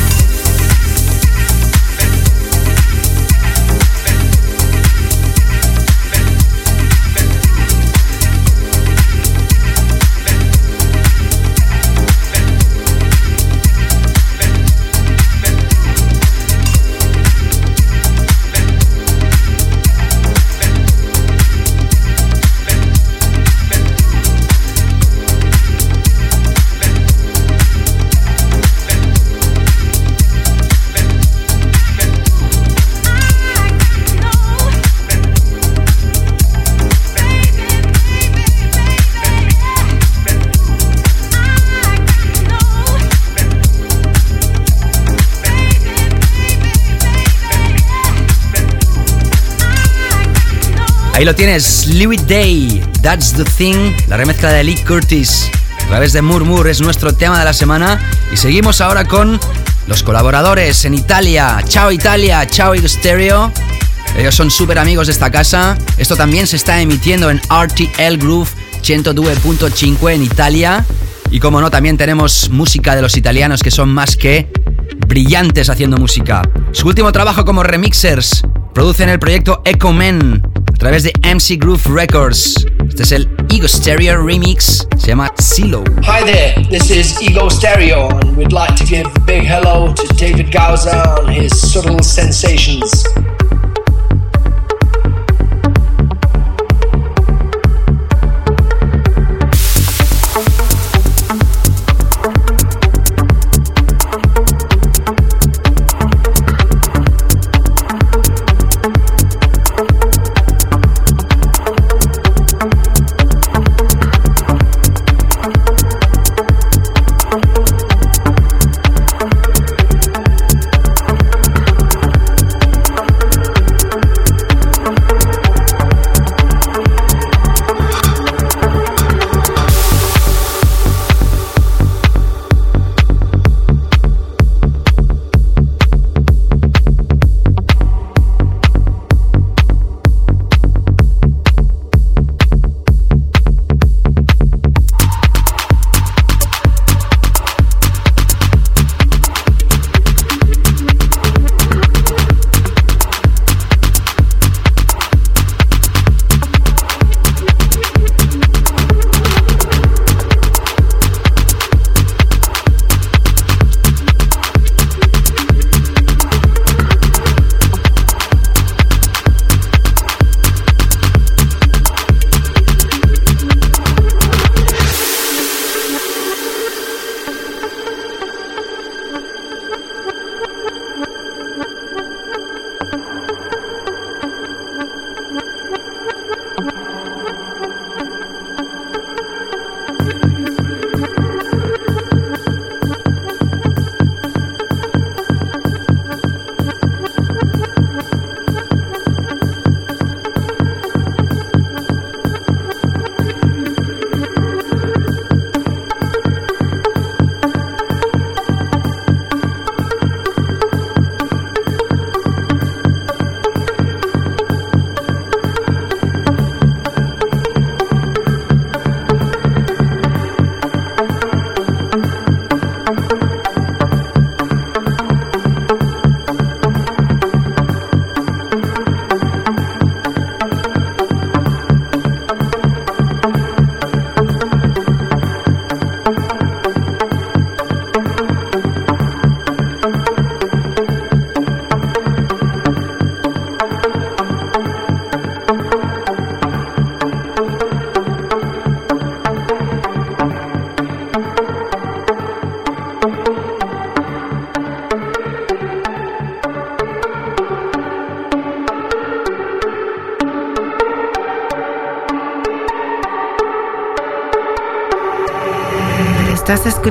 Ahí 51.13 51.25
lo 51.25 51.35
tienes, 51.35 51.87
Louis 51.87 52.25
Day, 52.25 52.81
That's 53.01 53.33
the 53.33 53.43
Thing, 53.43 53.93
la 54.07 54.17
remezcla 54.17 54.49
de 54.49 54.63
Lee 54.63 54.77
Curtis. 54.77 55.51
A 55.83 55.87
través 55.87 56.13
de 56.13 56.21
Murmur 56.21 56.69
es 56.69 56.79
nuestro 56.79 57.13
tema 57.13 57.37
de 57.37 57.45
la 57.45 57.53
semana. 57.53 57.99
Y 58.31 58.37
seguimos 58.37 58.79
ahora 58.79 59.05
con 59.05 59.39
los 59.87 60.03
colaboradores 60.03 60.85
en 60.85 60.93
Italia. 60.93 61.61
Chao 61.67 61.91
Italia, 61.91 62.47
chao 62.47 62.73
Stereo. 62.87 63.51
Ellos 64.17 64.33
son 64.33 64.49
súper 64.49 64.79
amigos 64.79 65.07
de 65.07 65.13
esta 65.13 65.29
casa. 65.29 65.77
Esto 65.97 66.15
también 66.15 66.47
se 66.47 66.55
está 66.55 66.81
emitiendo 66.81 67.29
en 67.29 67.39
RTL 67.39 68.17
Groove 68.17 68.49
102.5 68.81 70.11
en 70.13 70.23
Italia. 70.23 70.85
Y 71.29 71.39
como 71.39 71.59
no, 71.59 71.69
también 71.69 71.97
tenemos 71.97 72.49
música 72.49 72.95
de 72.95 73.01
los 73.01 73.17
italianos 73.17 73.61
que 73.61 73.71
son 73.71 73.89
más 73.93 74.15
que 74.15 74.49
brillantes 75.07 75.69
haciendo 75.69 75.97
música. 75.97 76.41
Su 76.71 76.87
último 76.87 77.11
trabajo 77.11 77.43
como 77.43 77.63
remixers 77.63 78.43
producen 78.73 79.09
el 79.09 79.19
proyecto 79.19 79.61
Echo 79.65 79.91
Men 79.91 80.50
través 80.81 81.03
de 81.03 81.13
MC 81.23 81.57
Groove 81.59 81.85
Records. 81.93 82.65
Este 82.89 83.03
es 83.03 83.11
el 83.11 83.29
Ego 83.51 83.67
Stereo 83.67 84.19
Remix, 84.25 84.87
se 84.97 85.07
llama 85.09 85.31
Silo. 85.37 85.83
Hi 86.01 86.25
there, 86.25 86.67
this 86.69 86.89
is 86.89 87.21
Ego 87.21 87.51
Stereo, 87.51 88.09
and 88.09 88.35
we'd 88.35 88.51
like 88.51 88.73
to 88.77 88.83
give 88.85 89.05
a 89.05 89.19
big 89.19 89.43
hello 89.43 89.93
to 89.93 90.07
David 90.15 90.51
Gauza 90.51 91.19
on 91.19 91.31
his 91.31 91.51
Subtle 91.55 92.01
Sensations. 92.01 93.05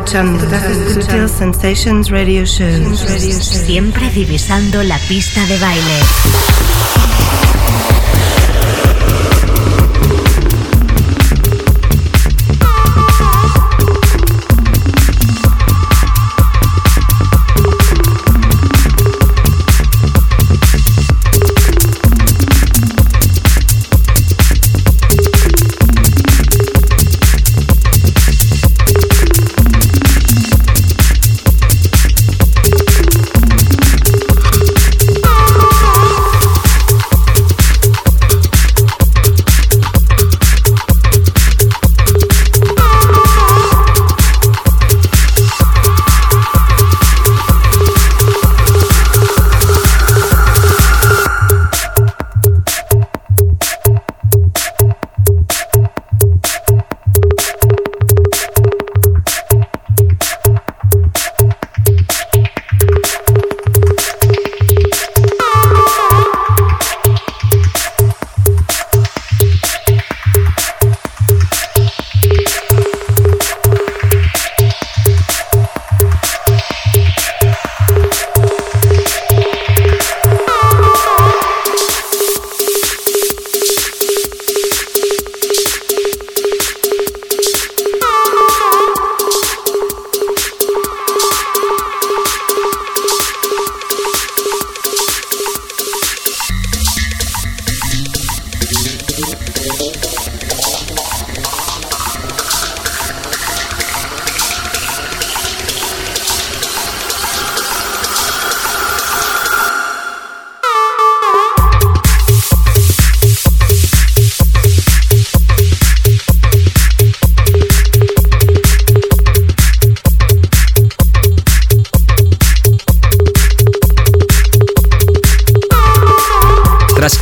Escuchando 0.00 0.40
Sutil 0.94 1.28
Sensations 1.28 2.10
Radio 2.10 2.44
Show. 2.44 2.96
Siempre 2.96 4.10
divisando 4.10 4.82
la 4.82 4.98
pista 5.08 5.44
de 5.46 5.58
baile. 5.58 6.99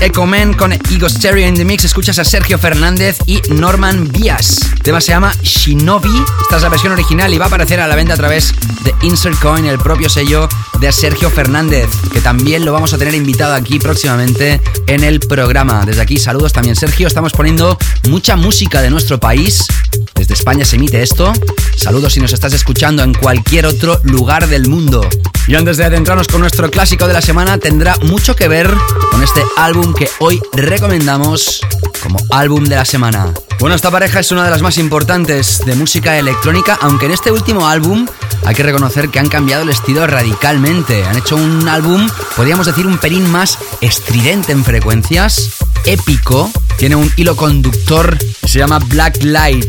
Tras 0.09 0.17
Echo 0.17 0.27
Man 0.27 0.55
con 0.55 0.73
Ego 0.73 1.09
Stereo 1.09 1.47
in 1.47 1.55
the 1.55 1.65
Mix, 1.65 1.85
escuchas 1.85 2.19
a 2.19 2.25
Sergio 2.25 2.59
Fernández 2.59 3.19
y 3.27 3.43
Norman 3.51 4.09
Vías. 4.11 4.59
El 4.77 4.83
tema 4.83 5.01
se 5.01 5.13
llama 5.13 5.33
Shinobi. 5.43 6.25
Esta 6.43 6.57
es 6.57 6.63
la 6.63 6.69
versión 6.69 6.93
original 6.93 7.33
y 7.33 7.39
va 7.39 7.45
a 7.45 7.49
aparecer 7.49 7.81
a 7.81 7.87
la 7.87 7.95
venta 7.95 8.15
a 8.15 8.17
través 8.17 8.55
de 8.85 8.95
Insert 9.03 9.39
Coin, 9.39 9.67
el 9.67 9.79
propio 9.79 10.09
sello 10.09 10.49
de 10.81 10.93
Sergio 10.93 11.31
Fernández, 11.31 11.89
que 12.13 12.21
también 12.21 12.65
lo 12.65 12.73
vamos 12.73 12.93
a 12.95 12.99
tener 12.99 13.15
invitado 13.15 13.55
aquí 13.55 13.79
próximamente 13.79 14.61
en 14.87 15.05
el 15.05 15.21
programa. 15.21 15.85
Desde 15.85 16.01
aquí, 16.01 16.17
saludos 16.17 16.53
también, 16.53 16.77
Sergio. 16.77 17.07
Estamos 17.07 17.33
poniendo 17.33 17.77
mucha 18.09 18.37
música 18.37 18.81
de 18.81 18.91
nuestro 18.91 19.19
país. 19.19 19.67
Desde 20.19 20.35
España 20.35 20.64
se 20.64 20.75
emite 20.75 21.01
esto. 21.01 21.33
Saludos 21.77 22.12
si 22.12 22.21
nos 22.21 22.33
estás 22.33 22.53
escuchando 22.53 23.05
en 23.05 23.14
cualquier 23.14 23.66
otro 23.66 24.01
lugar 24.03 24.49
del 24.49 24.69
mundo. 24.69 25.09
Y 25.47 25.55
antes 25.55 25.77
de 25.77 25.85
adentrarnos 25.85 26.27
con 26.27 26.41
nuestro 26.41 26.69
clásico 26.73 27.07
de 27.07 27.12
la 27.12 27.23
semana, 27.23 27.57
tendrá 27.59 27.97
mucho 27.99 28.35
que 28.35 28.49
ver 28.49 28.69
con 29.12 29.23
este 29.23 29.43
álbum 29.57 29.95
que 29.95 30.11
hoy 30.19 30.41
recomendamos 30.53 31.61
como 32.03 32.19
álbum 32.31 32.64
de 32.64 32.75
la 32.75 32.85
semana. 32.85 33.33
Bueno, 33.61 33.77
esta 33.77 33.93
pareja 33.93 34.19
es 34.19 34.33
una 34.33 34.45
de 34.45 34.51
las 34.51 34.61
más 34.61 34.77
importantes 34.77 35.61
de 35.64 35.77
música 35.77 36.19
electrónica, 36.19 36.77
aunque 36.83 37.07
en 37.07 37.12
este 37.12 37.31
último 37.31 37.69
álbum 37.69 38.07
hay 38.45 38.55
que 38.55 38.62
reconocer 38.62 39.09
que 39.11 39.18
han 39.18 39.28
cambiado 39.28 39.62
el 39.62 39.70
estilo 39.70 40.07
radicalmente. 40.07 41.05
Han 41.05 41.16
hecho 41.16 41.36
un 41.36 41.68
álbum, 41.68 42.09
podríamos 42.36 42.66
decir, 42.66 42.86
un 42.86 42.99
pelín 42.99 43.30
más 43.30 43.59
estridente 43.80 44.53
en 44.53 44.64
frecuencias, 44.64 45.51
épico, 45.84 46.51
tiene 46.76 46.97
un 46.97 47.11
hilo 47.16 47.36
conductor 47.36 48.16
se 48.49 48.61
llama 48.61 48.78
Black 48.78 49.22
Light. 49.22 49.66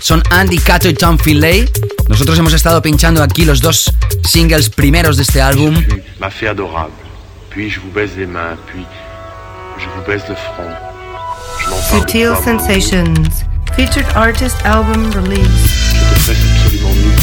Son 0.00 0.20
Andy 0.30 0.58
Cato 0.58 0.88
y 0.88 0.94
Tom 0.94 1.16
Finlay. 1.16 1.70
Nosotros 2.08 2.36
hemos 2.38 2.52
estado 2.52 2.82
pinchando 2.82 3.22
aquí 3.22 3.44
los 3.44 3.60
dos 3.60 3.92
singles 4.24 4.68
primeros 4.68 5.16
de 5.16 5.22
este 5.22 5.40
álbum. 5.40 5.74
M'a 6.18 6.30
fait 6.30 6.48
adorable. 6.48 6.92
Puis 7.50 7.70
je 7.70 7.80
vous 7.80 7.90
baise 7.92 8.16
les 8.16 8.26
mains, 8.26 8.56
puis 8.66 8.84
je 9.78 9.86
vous 9.94 10.04
baise 10.06 10.22
le 10.28 10.34
front. 10.34 10.74
Sutil 11.88 12.34
Sensations. 12.44 13.44
Featured 13.76 14.06
artist 14.14 14.56
album 14.64 15.10
release. 15.12 16.75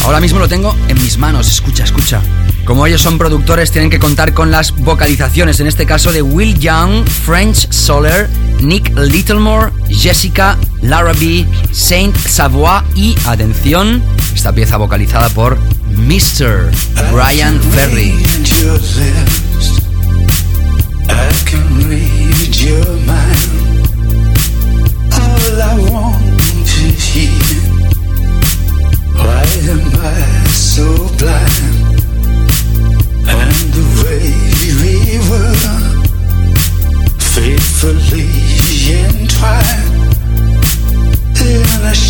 Ahora 0.04 0.20
mismo 0.20 0.38
lo 0.39 0.49
tengo 0.49 0.76
en 0.89 1.01
mis 1.01 1.18
manos, 1.18 1.47
escucha, 1.47 1.86
escucha. 1.86 2.22
Como 2.66 2.86
ellos 2.86 3.01
son 3.01 3.18
productores, 3.18 3.72
tienen 3.72 3.89
que 3.89 3.99
contar 3.99 4.34
con 4.34 4.51
las 4.51 4.72
vocalizaciones, 4.72 5.60
en 5.62 5.68
este 5.68 5.86
caso 5.86 6.12
de 6.12 6.22
Will 6.22 6.60
Young, 6.60 7.08
French 7.08 7.72
Soler, 7.72 8.30
Nick 8.62 8.97
Littlemore, 8.97 9.72
Jessica, 9.89 10.58
Lara 10.82 11.14
B, 11.14 11.45
Saint 11.72 12.16
Savoy 12.18 12.82
y, 12.95 13.16
atención, 13.26 14.04
esta 14.36 14.51
pieza 14.54 14.78
vocalizada 14.78 15.30
por 15.30 15.58
Mr. 15.97 16.70
Brian 17.12 17.62
Ferry. 17.72 18.14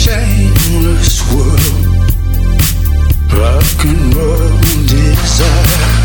Shameless 0.03 1.21
world. 1.31 1.59
Rock 3.31 3.85
and 3.85 4.13
roll 4.13 4.59
desire. 4.85 6.02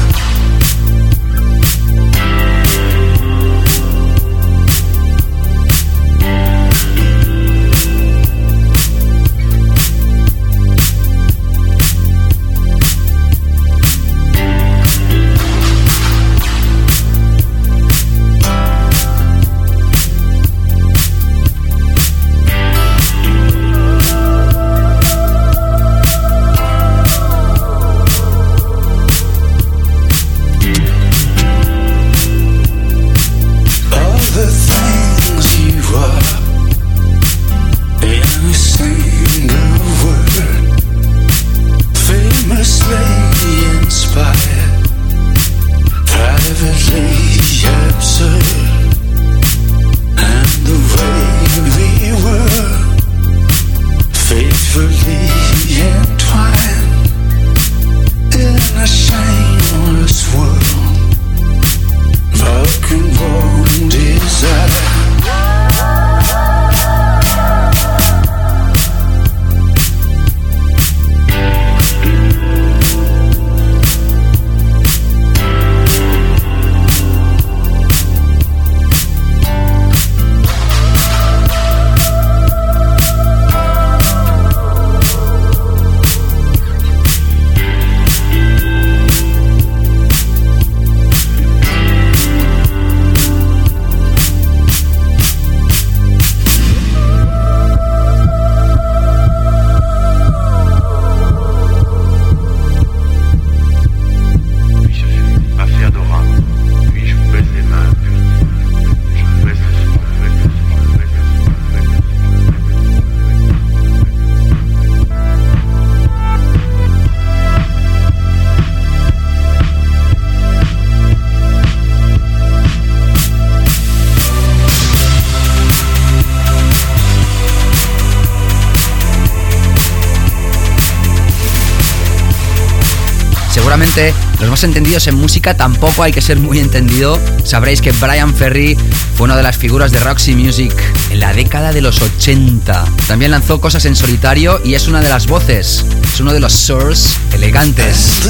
Entendidos 134.64 135.06
en 135.06 135.14
música 135.14 135.56
tampoco 135.56 136.02
hay 136.02 136.10
que 136.10 136.20
ser 136.20 136.40
muy 136.40 136.58
entendido. 136.58 137.20
Sabréis 137.44 137.80
que 137.80 137.92
Brian 137.92 138.34
Ferry 138.34 138.76
fue 139.14 139.26
una 139.26 139.36
de 139.36 139.42
las 139.44 139.56
figuras 139.56 139.92
de 139.92 140.00
Roxy 140.00 140.34
Music 140.34 140.74
en 141.10 141.20
la 141.20 141.32
década 141.32 141.72
de 141.72 141.80
los 141.80 142.02
80. 142.02 142.84
También 143.06 143.30
lanzó 143.30 143.60
cosas 143.60 143.84
en 143.84 143.94
solitario 143.94 144.60
y 144.64 144.74
es 144.74 144.88
una 144.88 145.00
de 145.00 145.08
las 145.10 145.28
voces, 145.28 145.84
es 146.02 146.20
uno 146.20 146.32
de 146.32 146.40
los 146.40 146.52
source 146.52 147.16
elegantes. 147.32 148.20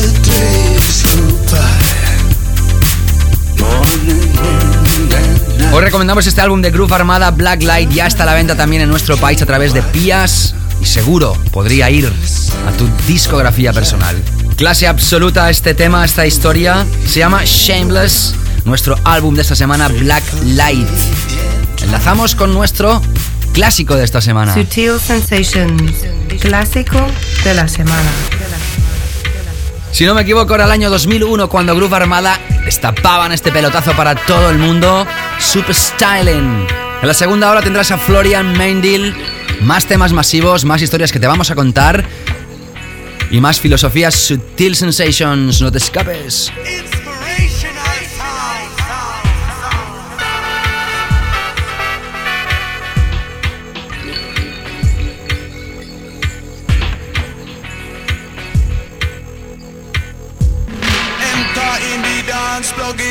Hoy 5.72 5.80
recomendamos 5.82 6.26
este 6.26 6.42
álbum 6.42 6.60
de 6.60 6.70
Groove 6.70 6.92
Armada 6.92 7.30
Black 7.30 7.62
Light. 7.62 7.90
Ya 7.90 8.06
está 8.06 8.24
a 8.24 8.26
la 8.26 8.34
venta 8.34 8.54
también 8.54 8.82
en 8.82 8.90
nuestro 8.90 9.16
país 9.16 9.40
a 9.40 9.46
través 9.46 9.72
de 9.72 9.82
Pías 9.82 10.54
y 10.80 10.84
seguro 10.84 11.38
podría 11.52 11.88
ir 11.90 12.12
a 12.66 12.72
tu 12.72 12.86
discografía 13.06 13.72
personal. 13.72 14.22
Clase 14.58 14.88
absoluta 14.88 15.48
este 15.50 15.72
tema, 15.72 16.04
esta 16.04 16.26
historia. 16.26 16.84
Se 17.06 17.20
llama 17.20 17.42
Shameless, 17.44 18.34
nuestro 18.64 18.98
álbum 19.04 19.36
de 19.36 19.42
esta 19.42 19.54
semana 19.54 19.86
Black 19.86 20.24
Light. 20.46 20.88
Enlazamos 21.80 22.34
con 22.34 22.52
nuestro 22.52 23.00
clásico 23.52 23.94
de 23.94 24.02
esta 24.02 24.20
semana. 24.20 24.52
Sutil 24.52 24.98
Sensations, 24.98 25.92
clásico 26.40 26.98
de 27.44 27.54
la 27.54 27.68
semana. 27.68 28.10
Si 29.92 30.04
no 30.04 30.16
me 30.16 30.22
equivoco, 30.22 30.56
era 30.56 30.64
el 30.64 30.72
año 30.72 30.90
2001 30.90 31.48
cuando 31.48 31.76
Groove 31.76 31.94
Armada 31.94 32.40
destapaban 32.64 33.30
este 33.30 33.52
pelotazo 33.52 33.92
para 33.92 34.16
todo 34.16 34.50
el 34.50 34.58
mundo. 34.58 35.06
Super 35.38 35.72
Styling. 35.72 36.66
En 37.00 37.06
la 37.06 37.14
segunda 37.14 37.48
hora 37.48 37.62
tendrás 37.62 37.92
a 37.92 37.98
Florian 37.98 38.58
Mendel. 38.58 39.14
Más 39.60 39.86
temas 39.86 40.12
masivos, 40.12 40.64
más 40.64 40.82
historias 40.82 41.12
que 41.12 41.20
te 41.20 41.28
vamos 41.28 41.52
a 41.52 41.54
contar. 41.54 42.04
Y 43.30 43.40
más 43.40 43.60
filosofías 43.60 44.14
Sutil 44.14 44.74
Sensations. 44.74 45.60
No 45.60 45.70
te 45.70 45.78
escapes. 45.78 46.50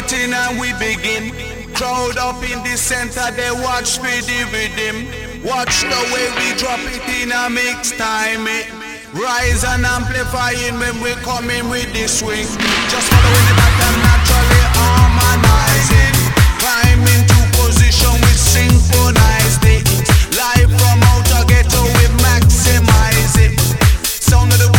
And 0.10 0.60
we 0.60 0.72
begin. 0.74 1.32
Crowd 1.74 2.18
up 2.18 2.42
in 2.44 2.64
the 2.64 2.78
center, 2.78 3.30
they 3.32 3.52
watch 3.52 3.98
the 4.00 4.48
rhythm. 4.52 5.08
Watch 5.44 5.82
the 5.82 6.02
way 6.14 6.28
we 6.40 6.58
drop 6.58 6.80
it 6.80 7.22
in 7.22 7.32
a 7.32 7.50
mix 7.50 7.92
time. 7.92 8.48
It 8.48 8.77
rise 9.14 9.64
and 9.64 9.86
amplifying 9.86 10.80
when 10.80 11.00
we 11.02 11.14
come 11.24 11.50
in 11.50 11.70
with 11.70 11.92
the 11.94 12.08
swing. 12.08 12.48
Just 12.92 13.08
following 13.12 13.46
the 13.48 13.56
pattern 13.56 13.98
naturally 14.04 14.64
harmonizing. 14.76 16.16
Climb 16.60 17.04
into 17.16 17.40
position 17.56 18.14
we 18.24 18.34
synchronize 18.36 19.60
it. 19.64 19.88
Live 20.36 20.72
from 20.76 20.98
outer 21.14 21.44
ghetto 21.48 21.84
we 21.96 22.06
maximize 22.20 23.36
it. 23.40 23.60
Sound 24.04 24.52
of 24.52 24.60
the 24.60 24.70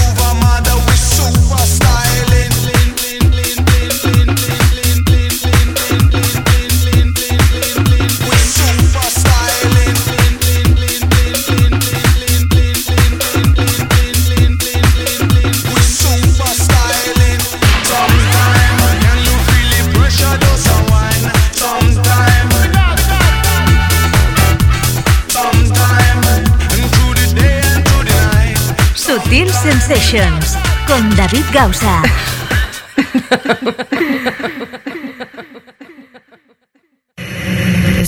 Con 30.87 31.15
David 31.17 31.45
Gausa. 31.53 32.01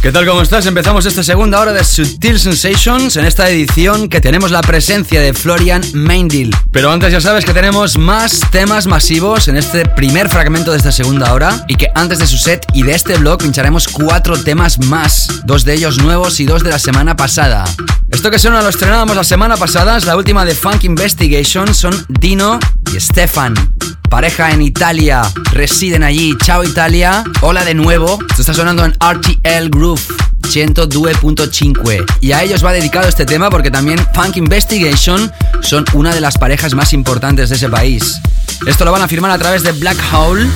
¿Qué 0.00 0.12
tal? 0.12 0.24
¿Cómo 0.26 0.42
estás? 0.42 0.64
Empezamos 0.66 1.06
esta 1.06 1.24
segunda 1.24 1.58
hora 1.60 1.72
de 1.72 1.82
Sutil 1.82 2.38
Sensations 2.38 3.16
en 3.16 3.24
esta 3.24 3.50
edición 3.50 4.08
que 4.08 4.20
tenemos 4.20 4.52
la 4.52 4.60
presencia 4.60 5.20
de 5.20 5.34
Florian 5.34 5.82
Mendel. 5.92 6.54
Pero 6.70 6.92
antes 6.92 7.10
ya 7.10 7.20
sabes 7.20 7.44
que 7.44 7.52
tenemos 7.52 7.98
más 7.98 8.42
temas 8.52 8.86
masivos 8.86 9.48
en 9.48 9.56
este 9.56 9.86
primer 9.86 10.28
fragmento 10.28 10.70
de 10.70 10.76
esta 10.76 10.92
segunda 10.92 11.32
hora 11.32 11.64
y 11.66 11.74
que 11.74 11.88
antes 11.96 12.20
de 12.20 12.28
su 12.28 12.38
set 12.38 12.64
y 12.74 12.84
de 12.84 12.94
este 12.94 13.18
blog 13.18 13.42
pincharemos 13.42 13.88
cuatro 13.88 14.40
temas 14.40 14.78
más, 14.78 15.42
dos 15.44 15.64
de 15.64 15.74
ellos 15.74 15.98
nuevos 15.98 16.38
y 16.38 16.46
dos 16.46 16.62
de 16.62 16.70
la 16.70 16.78
semana 16.78 17.16
pasada. 17.16 17.64
Esto 18.08 18.30
que 18.30 18.38
suena 18.38 18.62
lo 18.62 18.68
estrenábamos 18.68 19.16
la 19.16 19.24
semana 19.24 19.56
pasada, 19.56 19.96
es 19.96 20.04
la 20.04 20.16
última 20.16 20.44
de 20.44 20.54
Funk 20.54 20.84
Investigation, 20.84 21.74
son 21.74 22.06
Dino 22.08 22.60
y 22.94 23.00
Stefan. 23.00 23.77
Pareja 24.08 24.52
en 24.52 24.62
Italia, 24.62 25.22
residen 25.52 26.02
allí. 26.02 26.34
Chao 26.42 26.64
Italia. 26.64 27.22
Hola 27.42 27.64
de 27.64 27.74
nuevo. 27.74 28.18
Esto 28.30 28.42
está 28.42 28.54
sonando 28.54 28.84
en 28.84 28.92
RTL 28.92 29.68
Groove 29.70 30.00
102.5. 30.42 32.04
Y 32.20 32.32
a 32.32 32.42
ellos 32.42 32.64
va 32.64 32.72
dedicado 32.72 33.08
este 33.08 33.26
tema 33.26 33.50
porque 33.50 33.70
también 33.70 33.98
Funk 34.14 34.36
Investigation 34.36 35.30
son 35.60 35.84
una 35.92 36.14
de 36.14 36.20
las 36.20 36.38
parejas 36.38 36.74
más 36.74 36.92
importantes 36.92 37.50
de 37.50 37.56
ese 37.56 37.68
país. 37.68 38.18
Esto 38.66 38.84
lo 38.84 38.92
van 38.92 39.02
a 39.02 39.08
firmar 39.08 39.30
a 39.30 39.38
través 39.38 39.62
de 39.62 39.72
Black 39.72 39.98
Hole. 40.12 40.46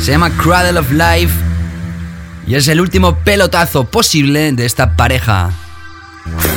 Se 0.00 0.12
llama 0.12 0.30
Cradle 0.30 0.78
of 0.78 0.90
Life. 0.92 1.34
Y 2.46 2.54
es 2.54 2.68
el 2.68 2.80
último 2.80 3.18
pelotazo 3.18 3.84
posible 3.84 4.52
de 4.52 4.64
esta 4.64 4.94
pareja. 4.94 5.50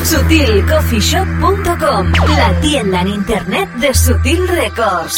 SutilCoffeeShop.com 0.04 2.12
La 2.38 2.60
tienda 2.62 3.02
en 3.02 3.08
internet 3.08 3.70
de 3.76 3.94
Sutil 3.94 4.48
Records. 4.48 5.18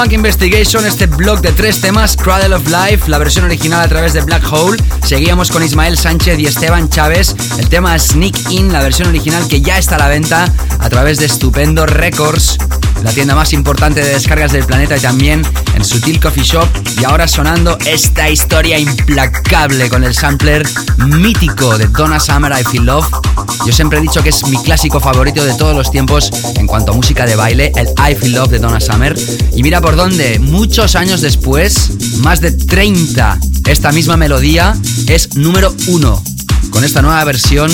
Funk 0.00 0.14
Investigation, 0.14 0.86
este 0.86 1.04
blog 1.04 1.42
de 1.42 1.52
tres 1.52 1.82
temas, 1.82 2.16
Cradle 2.16 2.54
of 2.54 2.66
Life, 2.66 3.10
la 3.10 3.18
versión 3.18 3.44
original 3.44 3.82
a 3.82 3.86
través 3.88 4.14
de 4.14 4.22
Black 4.22 4.50
Hole. 4.50 4.82
Seguíamos 5.04 5.50
con 5.50 5.62
Ismael 5.62 5.98
Sánchez 5.98 6.38
y 6.38 6.46
Esteban 6.46 6.88
Chávez, 6.88 7.36
el 7.58 7.68
tema 7.68 7.98
Sneak 7.98 8.50
In, 8.50 8.72
la 8.72 8.80
versión 8.80 9.08
original 9.08 9.46
que 9.46 9.60
ya 9.60 9.76
está 9.76 9.96
a 9.96 9.98
la 9.98 10.08
venta 10.08 10.50
a 10.78 10.88
través 10.88 11.18
de 11.18 11.26
Estupendo 11.26 11.84
Records, 11.84 12.56
la 13.02 13.12
tienda 13.12 13.34
más 13.34 13.52
importante 13.52 14.02
de 14.02 14.10
descargas 14.10 14.52
del 14.52 14.64
planeta 14.64 14.96
y 14.96 15.00
también 15.00 15.42
en 15.74 15.84
Sutil 15.84 16.20
Coffee 16.20 16.44
Shop. 16.44 16.66
Y 17.00 17.04
ahora 17.04 17.26
sonando 17.26 17.78
esta 17.86 18.28
historia 18.28 18.78
implacable 18.78 19.88
con 19.88 20.04
el 20.04 20.14
sampler 20.14 20.66
mítico 21.06 21.78
de 21.78 21.86
Donna 21.86 22.20
Summer 22.20 22.52
I 22.52 22.64
Feel 22.64 22.84
Love 22.84 23.06
Yo 23.66 23.72
siempre 23.72 23.98
he 23.98 24.02
dicho 24.02 24.22
que 24.22 24.28
es 24.30 24.46
mi 24.46 24.56
clásico 24.62 25.00
favorito 25.00 25.44
de 25.44 25.54
todos 25.54 25.74
los 25.74 25.90
tiempos 25.90 26.30
en 26.56 26.66
cuanto 26.66 26.92
a 26.92 26.94
música 26.94 27.26
de 27.26 27.36
baile, 27.36 27.72
el 27.76 27.88
I 27.88 28.14
Feel 28.14 28.32
Love 28.32 28.50
de 28.50 28.58
Donna 28.58 28.80
Summer. 28.80 29.16
Y 29.56 29.62
mira 29.62 29.80
por 29.80 29.96
dónde, 29.96 30.38
muchos 30.38 30.96
años 30.96 31.20
después, 31.20 31.90
más 32.18 32.40
de 32.40 32.52
30, 32.52 33.38
esta 33.66 33.92
misma 33.92 34.16
melodía 34.16 34.76
es 35.06 35.36
número 35.36 35.74
uno 35.88 36.22
con 36.70 36.84
esta 36.84 37.02
nueva 37.02 37.22
versión 37.24 37.70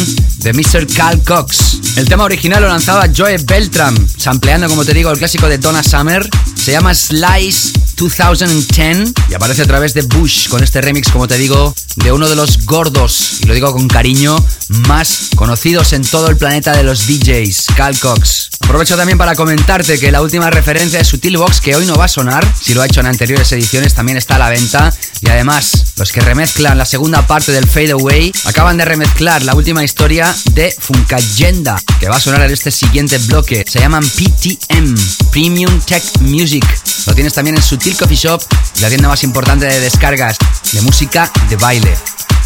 de 0.47 0.53
Mr. 0.53 0.87
Cal 0.87 1.25
Cox. 1.25 1.81
El 1.97 2.09
tema 2.09 2.23
original 2.23 2.63
lo 2.63 2.69
lanzaba 2.69 3.09
Joe 3.15 3.37
Beltram, 3.39 3.97
sampleando, 4.17 4.69
como 4.69 4.85
te 4.85 4.95
digo, 4.95 5.11
el 5.11 5.19
clásico 5.19 5.49
de 5.49 5.59
Donna 5.59 5.83
Summer. 5.83 6.25
Se 6.55 6.71
llama 6.71 6.95
Slice 6.95 7.73
2010 7.97 9.13
y 9.29 9.35
aparece 9.35 9.63
a 9.63 9.67
través 9.67 9.95
de 9.95 10.03
Bush 10.03 10.49
con 10.49 10.63
este 10.63 10.81
remix, 10.81 11.11
como 11.11 11.27
te 11.27 11.37
digo, 11.37 11.75
de 11.97 12.13
uno 12.13 12.29
de 12.29 12.37
los 12.37 12.65
gordos, 12.65 13.41
y 13.41 13.47
lo 13.47 13.55
digo 13.55 13.73
con 13.73 13.89
cariño, 13.89 14.37
más 14.69 15.31
conocidos 15.35 15.93
en 15.95 16.05
todo 16.05 16.29
el 16.29 16.37
planeta 16.37 16.77
de 16.77 16.85
los 16.85 17.07
DJs, 17.09 17.67
Cal 17.75 17.99
Cox. 17.99 18.51
Aprovecho 18.61 18.97
también 18.97 19.17
para 19.17 19.35
comentarte 19.35 19.99
que 19.99 20.11
la 20.11 20.23
última 20.23 20.51
referencia 20.51 20.99
de 20.99 21.05
Sutil 21.05 21.39
Box, 21.39 21.61
que 21.61 21.77
hoy 21.77 21.87
no 21.87 21.95
va 21.95 22.07
a 22.07 22.09
sonar, 22.09 22.47
si 22.61 22.75
lo 22.75 22.83
ha 22.83 22.87
hecho 22.87 23.01
en 23.01 23.07
anteriores 23.07 23.51
ediciones, 23.53 23.95
también 23.95 24.19
está 24.19 24.37
a 24.37 24.39
la 24.41 24.51
venta. 24.51 24.93
Y 25.21 25.29
además, 25.31 25.95
los 25.97 26.13
que 26.13 26.21
remezclan 26.21 26.77
la 26.77 26.85
segunda 26.85 27.27
parte 27.27 27.53
del 27.53 27.67
Fade 27.67 27.93
Away 27.93 28.33
acaban 28.45 28.77
de 28.77 28.85
remezclar 28.85 29.43
la 29.45 29.55
última 29.55 29.85
historia 29.85 30.36
de 30.53 30.75
Funkagenda, 30.79 31.81
que 32.01 32.09
va 32.09 32.17
a 32.17 32.21
sonar 32.21 32.43
en 32.43 32.53
este 32.53 32.71
siguiente 32.71 33.19
bloque. 33.19 33.65
Se 33.69 33.81
llaman 33.81 34.05
PTM, 34.05 34.95
Premium 35.31 35.81
Tech 35.81 36.03
Music. 36.21 36.65
Lo 37.07 37.15
tienes 37.15 37.35
también 37.35 37.57
en 37.57 37.63
Sutil 37.63 37.97
Coffee 37.97 38.17
Shop, 38.17 38.43
la 38.81 38.89
tienda 38.89 39.09
más 39.09 39.23
importante 39.25 39.67
de 39.67 39.81
descargas 39.81 40.37
de 40.73 40.81
música 40.83 41.31
de 41.49 41.57
baile. 41.57 41.97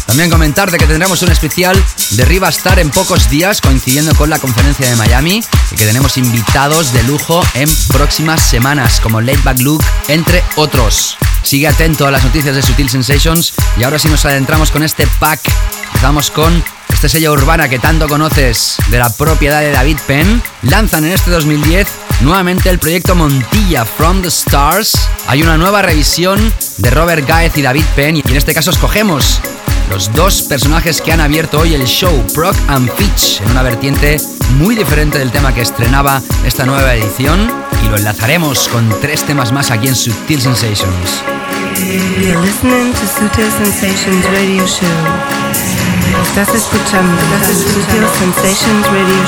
También 0.05 0.29
comentarte 0.29 0.77
que 0.77 0.87
tendremos 0.87 1.21
un 1.21 1.31
especial 1.31 1.81
de 2.11 2.25
Riva 2.25 2.49
Star 2.49 2.79
en 2.79 2.89
pocos 2.89 3.29
días, 3.29 3.61
coincidiendo 3.61 4.13
con 4.15 4.29
la 4.29 4.39
conferencia 4.39 4.89
de 4.89 4.95
Miami, 4.95 5.41
y 5.71 5.75
que 5.75 5.85
tenemos 5.85 6.17
invitados 6.17 6.91
de 6.91 7.03
lujo 7.03 7.41
en 7.53 7.69
próximas 7.87 8.41
semanas, 8.41 8.99
como 8.99 9.21
Late 9.21 9.39
Back 9.43 9.59
Luke, 9.59 9.85
entre 10.09 10.43
otros. 10.57 11.17
Sigue 11.43 11.67
atento 11.67 12.05
a 12.05 12.11
las 12.11 12.23
noticias 12.23 12.55
de 12.55 12.61
Sutil 12.61 12.89
Sensations 12.89 13.53
y 13.77 13.83
ahora 13.83 13.99
sí 13.99 14.09
nos 14.09 14.25
adentramos 14.25 14.69
con 14.69 14.83
este 14.83 15.07
pack. 15.19 15.39
Empezamos 15.87 16.29
con 16.29 16.63
este 16.93 17.09
sello 17.09 17.33
urbana 17.33 17.69
que 17.69 17.79
tanto 17.79 18.07
conoces 18.07 18.77
de 18.89 18.99
la 18.99 19.09
propiedad 19.09 19.61
de 19.61 19.71
David 19.71 19.97
Penn. 20.07 20.41
Lanzan 20.63 21.05
en 21.05 21.11
este 21.11 21.31
2010 21.31 21.87
nuevamente 22.21 22.69
el 22.69 22.79
proyecto 22.79 23.15
Montilla 23.15 23.85
From 23.85 24.21
the 24.21 24.27
Stars. 24.27 24.93
Hay 25.27 25.41
una 25.43 25.57
nueva 25.57 25.81
revisión 25.81 26.53
de 26.77 26.89
Robert 26.89 27.27
Gaez 27.27 27.57
y 27.57 27.61
David 27.61 27.85
Penn 27.95 28.17
y 28.17 28.23
en 28.25 28.35
este 28.35 28.53
caso 28.53 28.71
escogemos 28.71 29.41
los 29.89 30.13
dos 30.13 30.43
personajes 30.43 31.01
que 31.01 31.11
han 31.11 31.19
abierto 31.19 31.59
hoy 31.59 31.73
el 31.73 31.85
show, 31.85 32.25
Proc 32.33 32.55
and 32.67 32.89
Pitch, 32.91 33.41
en 33.41 33.51
una 33.51 33.61
vertiente 33.61 34.17
muy 34.57 34.75
diferente 34.75 35.19
del 35.19 35.31
tema 35.31 35.53
que 35.53 35.61
estrenaba 35.61 36.21
esta 36.45 36.65
nueva 36.65 36.95
edición 36.95 37.51
y 37.83 37.89
lo 37.89 37.97
enlazaremos 37.97 38.67
con 38.69 38.89
tres 39.01 39.25
temas 39.25 39.51
más 39.51 39.71
aquí 39.71 39.87
en 39.87 39.95
Subtil 39.95 40.41
Sensations. 40.41 41.23
You're 42.21 42.39
listening 42.41 42.93
to 42.93 43.07
Sutil 43.07 43.51
Sensations 43.51 44.25
Radio 44.25 44.65
Show. 44.65 45.90
Estás 46.31 46.55
escuchando 46.55 47.21
Sutil 47.43 48.07
Sensations 48.17 48.87
Radio 48.87 49.27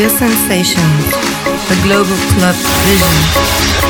Sutil 0.00 0.18
Sensations, 0.18 1.10
the 1.68 1.78
global 1.82 2.16
club 2.32 2.54
vision. 2.54 3.89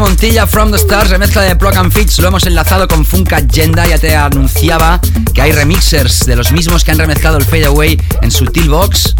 Montilla 0.00 0.46
From 0.46 0.72
the 0.72 0.76
Stars, 0.76 1.10
remezcla 1.10 1.42
de 1.42 1.54
Plug 1.56 1.76
and 1.76 1.92
Fits, 1.92 2.18
lo 2.18 2.28
hemos 2.28 2.44
enlazado 2.44 2.88
con 2.88 3.04
Funk 3.04 3.32
Agenda, 3.32 3.86
ya 3.86 3.98
te 3.98 4.16
anunciaba 4.16 5.00
que 5.32 5.40
hay 5.40 5.52
remixers 5.52 6.26
de 6.26 6.36
los 6.36 6.52
mismos 6.52 6.84
que 6.84 6.90
han 6.90 6.98
remezclado 6.98 7.38
el 7.38 7.44
Fade 7.44 7.66
Away 7.66 8.00
en 8.22 8.30
Sutil 8.30 8.68
Box, 8.68 9.14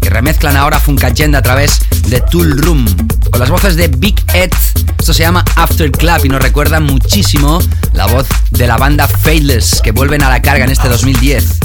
que 0.00 0.10
remezclan 0.10 0.56
ahora 0.56 0.78
Funk 0.78 1.02
Agenda 1.04 1.38
a 1.38 1.42
través 1.42 1.80
de 2.08 2.20
Tool 2.20 2.58
Room, 2.58 2.84
con 3.30 3.40
las 3.40 3.50
voces 3.50 3.76
de 3.76 3.88
Big 3.88 4.16
Ed, 4.34 4.52
esto 4.98 5.14
se 5.14 5.22
llama 5.22 5.44
After 5.56 5.90
Club 5.90 6.24
y 6.24 6.28
nos 6.28 6.42
recuerda 6.42 6.80
muchísimo 6.80 7.60
la 7.94 8.06
voz 8.06 8.26
de 8.50 8.66
la 8.66 8.76
banda 8.76 9.08
Fadeless, 9.08 9.80
que 9.82 9.92
vuelven 9.92 10.22
a 10.22 10.28
la 10.28 10.42
carga 10.42 10.64
en 10.64 10.70
este 10.70 10.88
2010. 10.88 11.58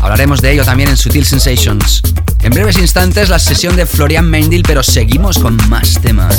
Hablaremos 0.00 0.40
de 0.40 0.52
ello 0.52 0.64
también 0.64 0.88
en 0.88 0.96
Sutil 0.96 1.24
Sensations. 1.24 2.02
En 2.42 2.50
breves 2.50 2.78
instantes 2.78 3.28
la 3.28 3.38
sesión 3.38 3.76
de 3.76 3.86
Florian 3.86 4.28
Mendil, 4.28 4.62
pero 4.66 4.82
seguimos 4.82 5.38
con 5.38 5.56
más 5.68 6.00
temas. 6.00 6.38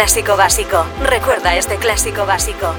Clásico 0.00 0.34
básico. 0.34 0.86
Recuerda 1.02 1.54
este 1.56 1.76
clásico 1.76 2.24
básico. 2.24 2.69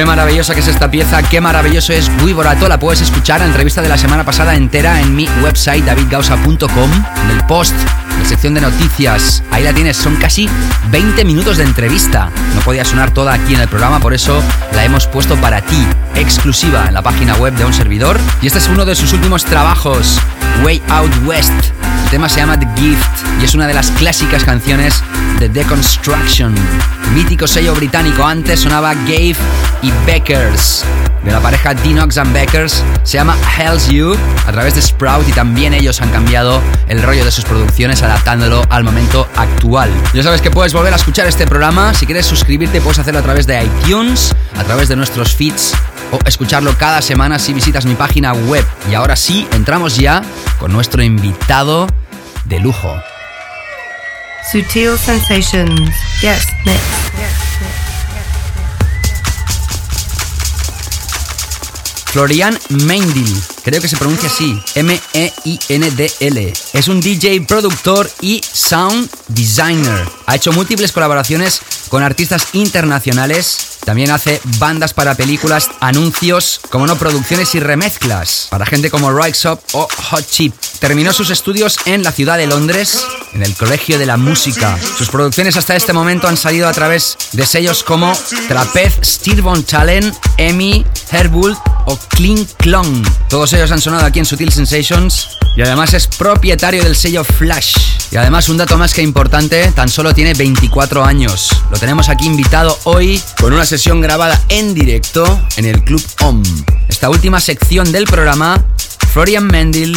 Qué 0.00 0.06
maravillosa 0.06 0.54
que 0.54 0.60
es 0.60 0.68
esta 0.68 0.90
pieza, 0.90 1.22
qué 1.22 1.42
maravilloso 1.42 1.92
es 1.92 2.10
Gui 2.22 2.32
Borato. 2.32 2.66
La 2.70 2.78
puedes 2.78 3.02
escuchar 3.02 3.42
en 3.42 3.52
revista 3.52 3.82
de 3.82 3.90
la 3.90 3.98
semana 3.98 4.24
pasada 4.24 4.54
entera 4.54 4.98
en 4.98 5.14
mi 5.14 5.28
website 5.42 5.84
davidgausa.com, 5.84 6.90
en 7.24 7.30
el 7.30 7.44
post, 7.44 7.74
en 8.12 8.20
la 8.20 8.24
sección 8.24 8.54
de 8.54 8.62
noticias. 8.62 9.42
Ahí 9.50 9.62
la 9.62 9.74
tienes, 9.74 9.98
son 9.98 10.16
casi 10.16 10.48
20 10.90 11.22
minutos 11.26 11.58
de 11.58 11.64
entrevista. 11.64 12.30
No 12.54 12.62
podía 12.62 12.82
sonar 12.86 13.12
toda 13.12 13.34
aquí 13.34 13.52
en 13.52 13.60
el 13.60 13.68
programa, 13.68 14.00
por 14.00 14.14
eso 14.14 14.42
la 14.72 14.86
hemos 14.86 15.06
puesto 15.06 15.36
para 15.36 15.60
ti, 15.60 15.86
exclusiva 16.14 16.86
en 16.88 16.94
la 16.94 17.02
página 17.02 17.34
web 17.34 17.52
de 17.52 17.66
un 17.66 17.74
servidor. 17.74 18.18
Y 18.40 18.46
este 18.46 18.58
es 18.58 18.68
uno 18.68 18.86
de 18.86 18.96
sus 18.96 19.12
últimos 19.12 19.44
trabajos, 19.44 20.18
Way 20.64 20.82
Out 20.88 21.12
West. 21.26 21.52
El 22.04 22.10
tema 22.10 22.30
se 22.30 22.40
llama 22.40 22.58
The 22.58 22.66
Gift 22.74 23.42
y 23.42 23.44
es 23.44 23.54
una 23.54 23.66
de 23.66 23.74
las 23.74 23.90
clásicas 23.90 24.44
canciones 24.44 25.04
de 25.40 25.48
Deconstruction. 25.48 26.54
Mítico 27.14 27.48
sello 27.48 27.74
británico, 27.74 28.24
antes 28.24 28.60
sonaba 28.60 28.94
Gave 28.94 29.34
y 29.82 29.90
Beckers. 30.04 30.84
De 31.24 31.32
la 31.32 31.40
pareja 31.40 31.72
Dinox 31.74 32.18
and 32.18 32.32
Beckers 32.32 32.84
se 33.02 33.16
llama 33.16 33.36
Hells 33.56 33.88
You 33.88 34.14
a 34.46 34.52
través 34.52 34.74
de 34.74 34.82
Sprout 34.82 35.26
y 35.28 35.32
también 35.32 35.72
ellos 35.72 36.00
han 36.02 36.10
cambiado 36.10 36.60
el 36.88 37.02
rollo 37.02 37.24
de 37.24 37.30
sus 37.30 37.44
producciones 37.44 38.02
adaptándolo 38.02 38.62
al 38.68 38.84
momento 38.84 39.26
actual. 39.36 39.90
Ya 40.12 40.22
sabes 40.22 40.42
que 40.42 40.50
puedes 40.50 40.74
volver 40.74 40.92
a 40.92 40.96
escuchar 40.96 41.26
este 41.26 41.46
programa. 41.46 41.94
Si 41.94 42.04
quieres 42.04 42.26
suscribirte 42.26 42.80
puedes 42.82 42.98
hacerlo 42.98 43.20
a 43.20 43.22
través 43.24 43.46
de 43.46 43.64
iTunes, 43.64 44.36
a 44.58 44.64
través 44.64 44.88
de 44.88 44.96
nuestros 44.96 45.34
feeds 45.34 45.72
o 46.12 46.18
escucharlo 46.26 46.76
cada 46.76 47.00
semana 47.00 47.38
si 47.38 47.54
visitas 47.54 47.86
mi 47.86 47.94
página 47.94 48.34
web. 48.34 48.64
Y 48.90 48.94
ahora 48.94 49.16
sí, 49.16 49.48
entramos 49.52 49.96
ya 49.96 50.22
con 50.58 50.70
nuestro 50.72 51.02
invitado 51.02 51.86
de 52.44 52.60
lujo. 52.60 52.89
Sutil 54.50 54.98
Sensations. 54.98 55.94
Yes, 56.20 56.44
mix. 56.64 56.80
Florian 62.06 62.58
Meindl, 62.70 63.40
creo 63.62 63.80
que 63.80 63.86
se 63.86 63.96
pronuncia 63.96 64.28
así, 64.28 64.60
M-E-I-N-D-L. 64.74 66.52
Es 66.72 66.88
un 66.88 67.00
DJ, 67.00 67.42
productor 67.42 68.10
y 68.20 68.40
sound 68.42 69.08
designer. 69.28 70.08
Ha 70.26 70.34
hecho 70.34 70.50
múltiples 70.50 70.90
colaboraciones 70.90 71.60
con 71.88 72.02
artistas 72.02 72.48
internacionales. 72.54 73.78
También 73.84 74.10
hace 74.10 74.40
bandas 74.58 74.92
para 74.92 75.14
películas, 75.14 75.70
anuncios, 75.78 76.60
como 76.70 76.88
no, 76.88 76.98
producciones 76.98 77.54
y 77.54 77.60
remezclas 77.60 78.48
para 78.50 78.66
gente 78.66 78.90
como 78.90 79.12
Rixop 79.12 79.60
o 79.74 79.86
Hot 80.10 80.28
Chip. 80.28 80.52
Terminó 80.80 81.12
sus 81.12 81.28
estudios 81.28 81.76
en 81.84 82.02
la 82.02 82.10
ciudad 82.10 82.38
de 82.38 82.46
Londres, 82.46 83.04
en 83.34 83.42
el 83.42 83.54
Colegio 83.54 83.98
de 83.98 84.06
la 84.06 84.16
Música. 84.16 84.78
Sus 84.96 85.10
producciones 85.10 85.58
hasta 85.58 85.76
este 85.76 85.92
momento 85.92 86.26
han 86.26 86.38
salido 86.38 86.66
a 86.66 86.72
través 86.72 87.18
de 87.32 87.44
sellos 87.44 87.84
como 87.84 88.10
Trapez, 88.48 88.98
Steve 89.02 89.42
Von 89.42 89.62
Talent, 89.62 90.16
Emmy, 90.38 90.86
Herbull 91.12 91.54
o 91.84 91.98
Clean 92.08 92.46
Clong. 92.56 93.06
Todos 93.28 93.52
ellos 93.52 93.70
han 93.70 93.80
sonado 93.80 94.06
aquí 94.06 94.20
en 94.20 94.24
Sutil 94.24 94.50
Sensations 94.50 95.28
y 95.54 95.60
además 95.60 95.92
es 95.92 96.06
propietario 96.06 96.82
del 96.82 96.96
sello 96.96 97.24
Flash. 97.24 97.76
Y 98.10 98.16
además 98.16 98.48
un 98.48 98.56
dato 98.56 98.78
más 98.78 98.94
que 98.94 99.02
importante, 99.02 99.70
tan 99.72 99.90
solo 99.90 100.14
tiene 100.14 100.32
24 100.32 101.04
años. 101.04 101.50
Lo 101.70 101.78
tenemos 101.78 102.08
aquí 102.08 102.26
invitado 102.26 102.78
hoy 102.84 103.22
con 103.38 103.52
una 103.52 103.66
sesión 103.66 104.00
grabada 104.00 104.40
en 104.48 104.72
directo 104.72 105.42
en 105.58 105.66
el 105.66 105.84
Club 105.84 106.02
OM. 106.22 106.42
Esta 106.88 107.10
última 107.10 107.38
sección 107.38 107.92
del 107.92 108.06
programa, 108.06 108.64
Florian 109.12 109.46
Mendel, 109.46 109.94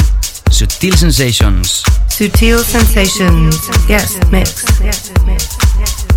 Sutil 0.54 0.96
Sensations. 0.96 1.82
Sutil 2.10 2.60
Sensations. 2.60 3.58
Yes, 3.90 4.20
mix. 4.30 4.62
Come, 4.78 6.13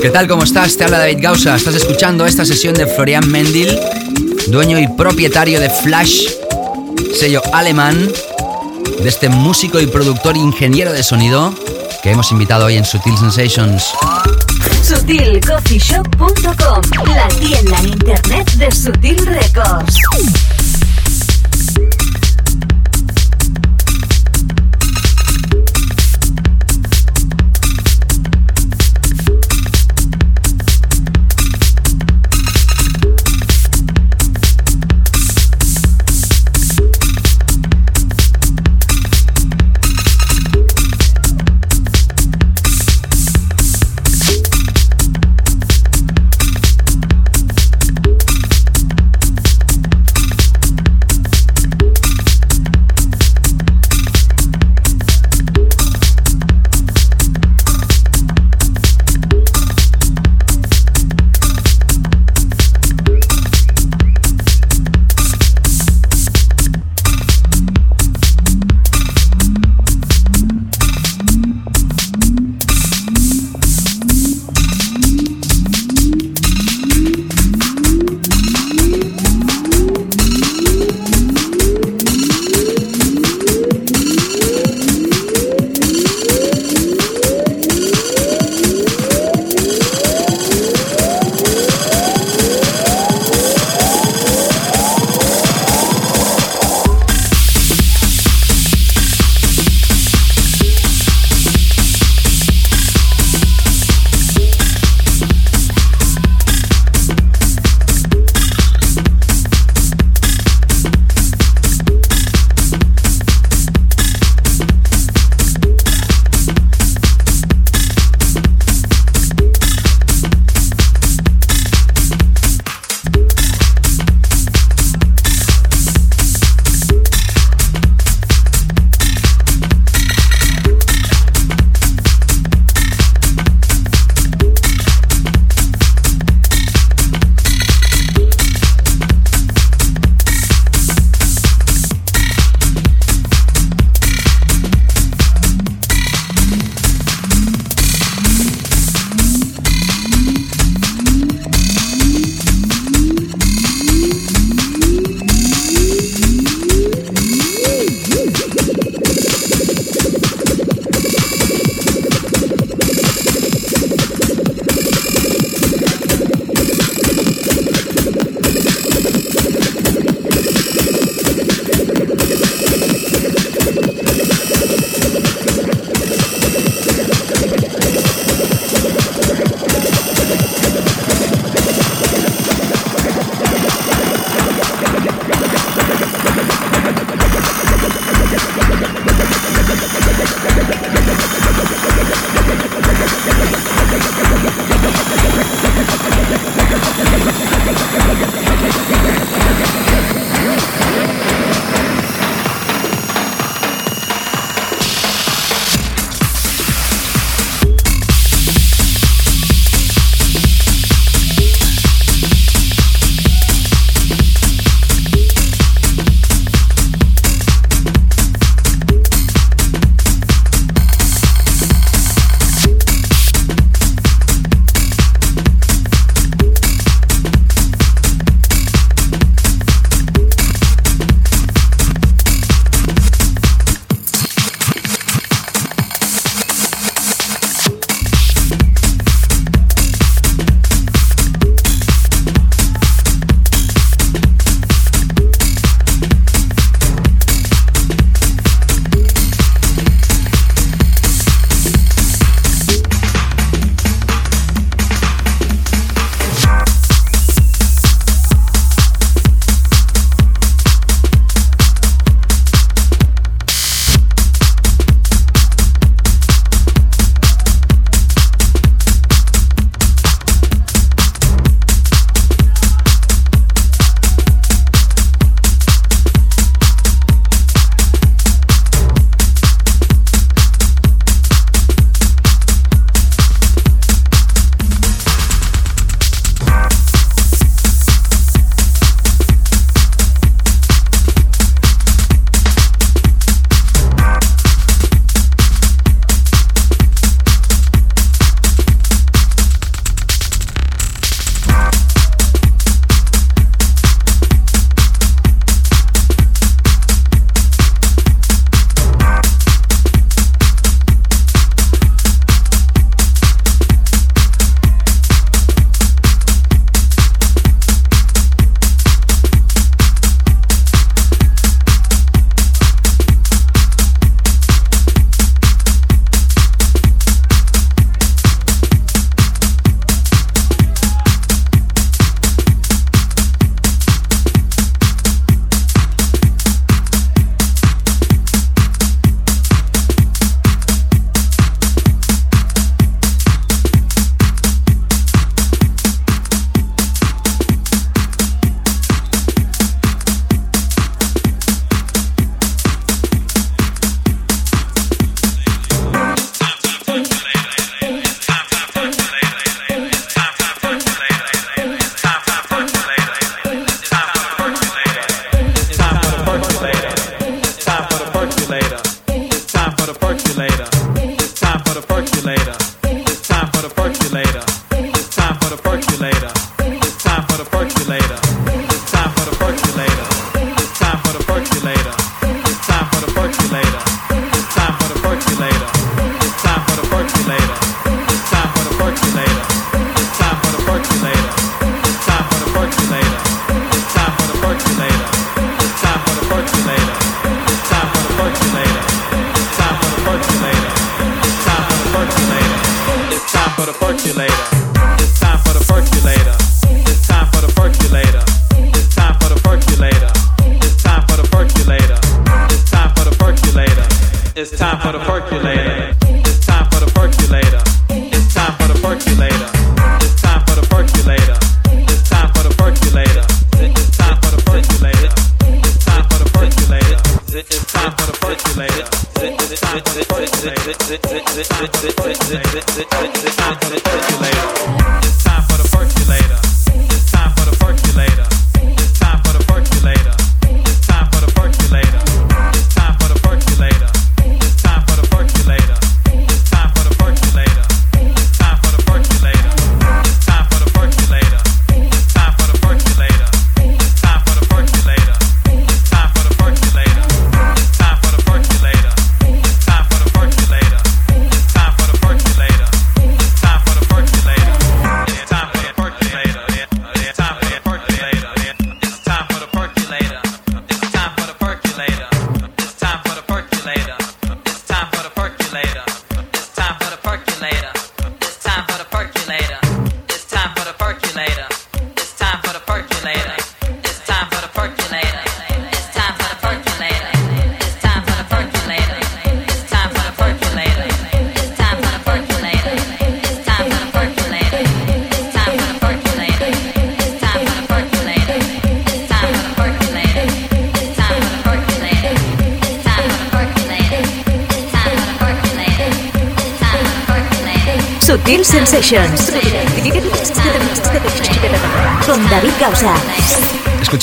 ¿Qué 0.00 0.10
tal? 0.10 0.28
¿Cómo 0.28 0.44
estás? 0.44 0.76
Te 0.76 0.84
habla 0.84 0.98
David 0.98 1.18
Gausa. 1.20 1.56
Estás 1.56 1.74
escuchando 1.74 2.24
esta 2.24 2.44
sesión 2.44 2.74
de 2.74 2.86
Florian 2.86 3.28
Mendil, 3.28 3.76
dueño 4.46 4.78
y 4.78 4.86
propietario 4.86 5.58
de 5.58 5.68
Flash, 5.68 6.28
sello 7.18 7.42
alemán, 7.52 8.08
de 9.02 9.08
este 9.08 9.28
músico 9.28 9.80
y 9.80 9.88
productor 9.88 10.36
ingeniero 10.36 10.92
de 10.92 11.02
sonido 11.02 11.52
que 12.02 12.12
hemos 12.12 12.30
invitado 12.30 12.66
hoy 12.66 12.76
en 12.76 12.84
Sutil 12.84 13.18
Sensations. 13.18 13.86
SutilCoffeeShop.com, 14.82 17.08
la 17.08 17.26
tienda 17.28 17.78
en 17.80 17.88
internet 17.88 18.52
de 18.52 18.70
Sutil 18.70 19.26
Records. 19.26 19.96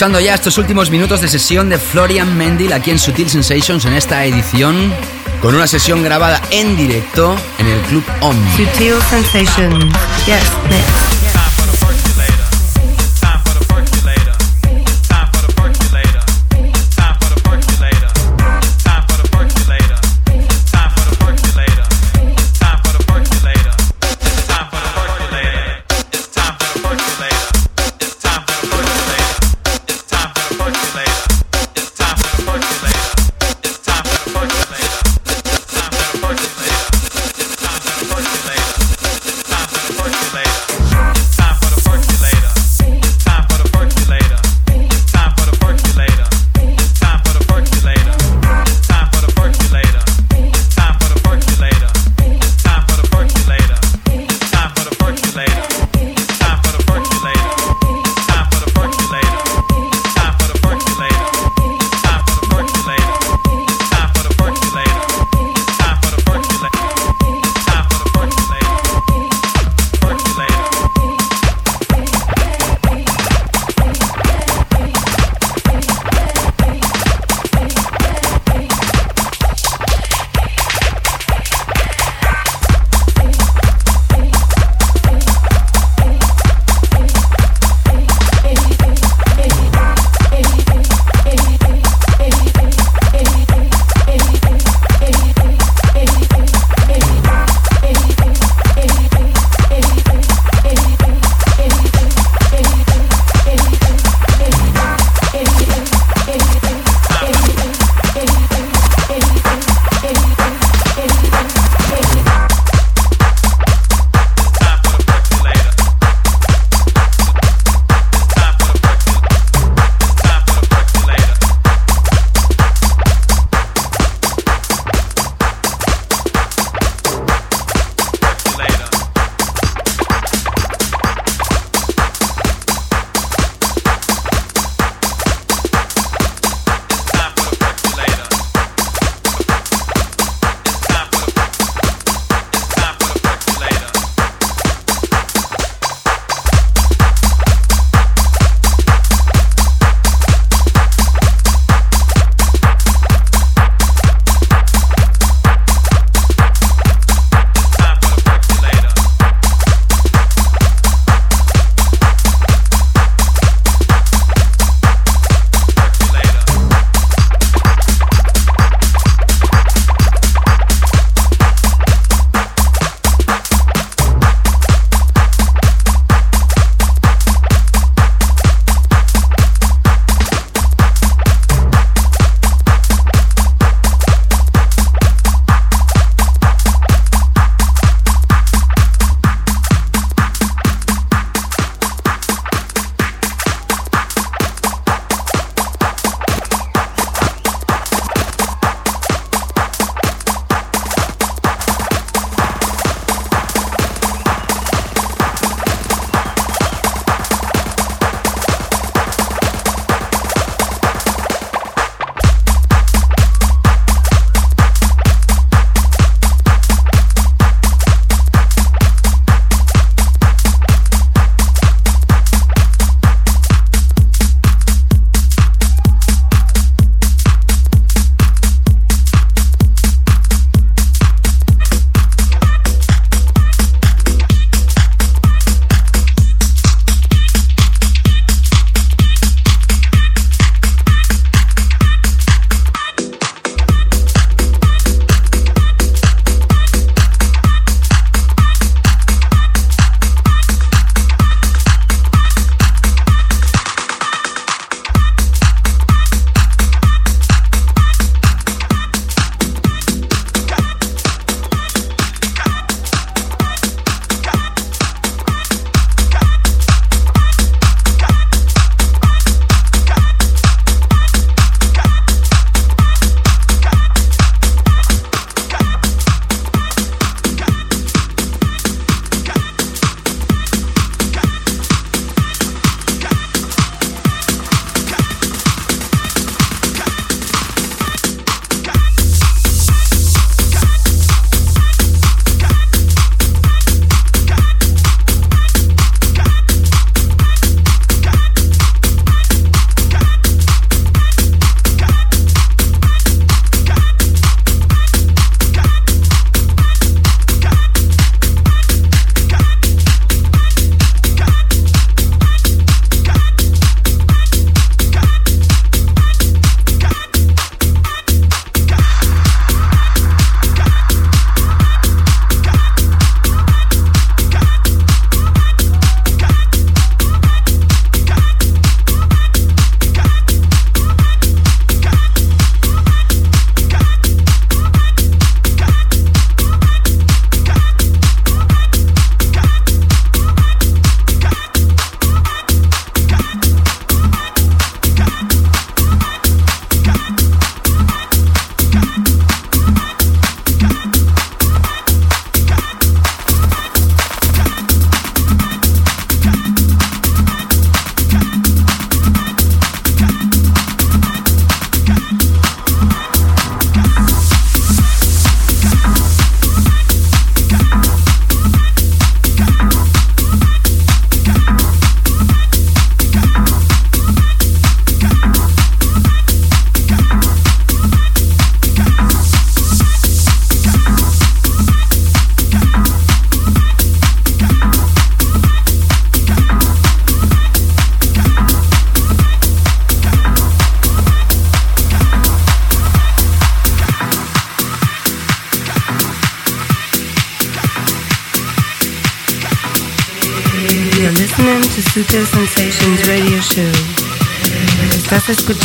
Escuchando 0.06 0.24
ya 0.24 0.36
estos 0.36 0.60
últimos 0.60 0.92
minutos 0.92 1.20
de 1.22 1.28
sesión 1.28 1.68
de 1.68 1.80
Florian 1.80 2.38
Mendil 2.38 2.74
aquí 2.74 2.92
en 2.92 3.00
Sutil 3.00 3.28
Sensations 3.28 3.86
en 3.86 3.94
esta 3.94 4.24
edición 4.24 4.94
con 5.42 5.56
una 5.56 5.66
sesión 5.66 6.04
grabada 6.04 6.40
en 6.52 6.78
directo 6.78 7.36
en 7.58 7.66
el 7.66 7.82
Club 7.86 8.04
OM. 8.22 8.36
Sutil 8.56 8.94
Sensations. 9.10 9.84
Yes, 10.28 10.44
next. 10.70 11.15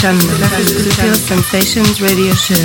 Escuchando 0.00 0.24
Sutil 0.64 1.14
Sensations 1.14 2.00
Radio 2.00 2.34
Show. 2.34 2.56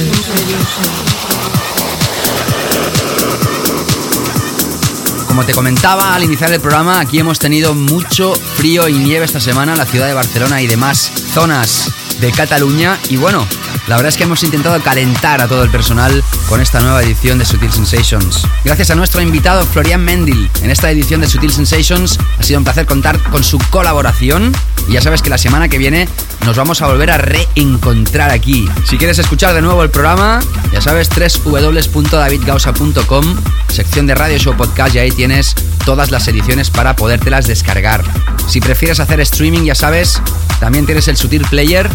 Como 5.27 5.43
te 5.43 5.53
comentaba 5.53 6.15
al 6.15 6.23
iniciar 6.23 6.53
el 6.53 6.61
programa, 6.61 7.01
aquí 7.01 7.19
hemos 7.19 7.37
tenido 7.37 7.73
mucho 7.73 8.33
frío 8.55 8.87
y 8.87 8.93
nieve 8.93 9.25
esta 9.25 9.41
semana 9.41 9.73
en 9.73 9.77
la 9.77 9.85
ciudad 9.85 10.07
de 10.07 10.13
Barcelona 10.13 10.61
y 10.61 10.67
demás 10.67 11.11
zonas 11.33 11.91
de 12.21 12.31
Cataluña. 12.31 12.97
Y 13.09 13.17
bueno, 13.17 13.45
la 13.87 13.97
verdad 13.97 14.09
es 14.09 14.17
que 14.17 14.23
hemos 14.23 14.41
intentado 14.43 14.81
calentar 14.81 15.41
a 15.41 15.49
todo 15.49 15.63
el 15.63 15.69
personal 15.69 16.23
con 16.47 16.61
esta 16.61 16.79
nueva 16.79 17.03
edición 17.03 17.37
de 17.37 17.43
Sutil 17.43 17.71
Sensations. 17.71 18.47
Gracias 18.63 18.91
a 18.91 18.95
nuestro 18.95 19.19
invitado 19.19 19.65
Florian 19.65 20.05
Mendil 20.05 20.49
en 20.61 20.71
esta 20.71 20.89
edición 20.89 21.19
de 21.19 21.27
Sutil 21.27 21.51
Sensations, 21.51 22.17
ha 22.39 22.43
sido 22.43 22.59
un 22.59 22.63
placer 22.63 22.85
contar 22.85 23.21
con 23.23 23.43
su 23.43 23.59
colaboración. 23.69 24.53
Y 24.87 24.93
ya 24.93 25.01
sabes 25.01 25.21
que 25.21 25.31
la 25.31 25.37
semana 25.37 25.67
que 25.67 25.79
viene 25.79 26.07
nos 26.45 26.55
vamos 26.57 26.81
a 26.84 26.88
volver 26.88 27.09
a 27.09 27.17
reencontrar 27.17 28.30
aquí. 28.30 28.69
Si 28.85 28.97
quieres 28.97 29.17
escuchar 29.17 29.55
de 29.55 29.61
nuevo 29.61 29.81
el 29.81 29.89
programa, 29.89 30.41
ya 30.72 30.80
sabes, 30.80 31.09
www.davidgausa.com, 31.09 33.35
sección 33.67 34.05
de 34.05 34.13
Radio 34.13 34.38
Show 34.38 34.55
Podcast, 34.55 34.93
y 34.93 34.99
ahí 34.99 35.09
tienes 35.11 35.55
todas 35.85 36.11
las 36.11 36.27
ediciones 36.27 36.69
para 36.69 36.95
podértelas 36.95 37.47
descargar. 37.47 38.03
Si 38.47 38.61
prefieres 38.61 38.99
hacer 38.99 39.19
streaming, 39.22 39.63
ya 39.63 39.73
sabes, 39.73 40.22
también 40.59 40.85
tienes 40.85 41.07
el 41.07 41.17
Sutil 41.17 41.45
Player. 41.45 41.89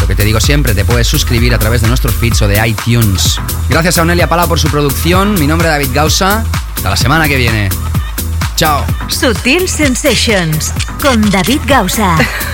Lo 0.00 0.06
que 0.06 0.14
te 0.14 0.24
digo 0.24 0.38
siempre, 0.38 0.74
te 0.74 0.84
puedes 0.84 1.08
suscribir 1.08 1.54
a 1.54 1.58
través 1.58 1.80
de 1.80 1.88
nuestros 1.88 2.14
feeds 2.14 2.42
o 2.42 2.48
de 2.48 2.68
iTunes. 2.68 3.40
Gracias 3.70 3.96
a 3.96 4.02
Onelia 4.02 4.28
Pala 4.28 4.46
por 4.46 4.60
su 4.60 4.68
producción. 4.68 5.32
Mi 5.40 5.46
nombre 5.46 5.68
es 5.68 5.72
David 5.72 5.88
Gausa. 5.94 6.44
Hasta 6.76 6.90
la 6.90 6.96
semana 6.96 7.26
que 7.26 7.36
viene. 7.36 7.70
Chao. 8.56 8.84
Sutil 9.08 9.66
Sensations 9.66 10.74
con 11.00 11.30
David 11.30 11.60
Gausa. 11.66 12.18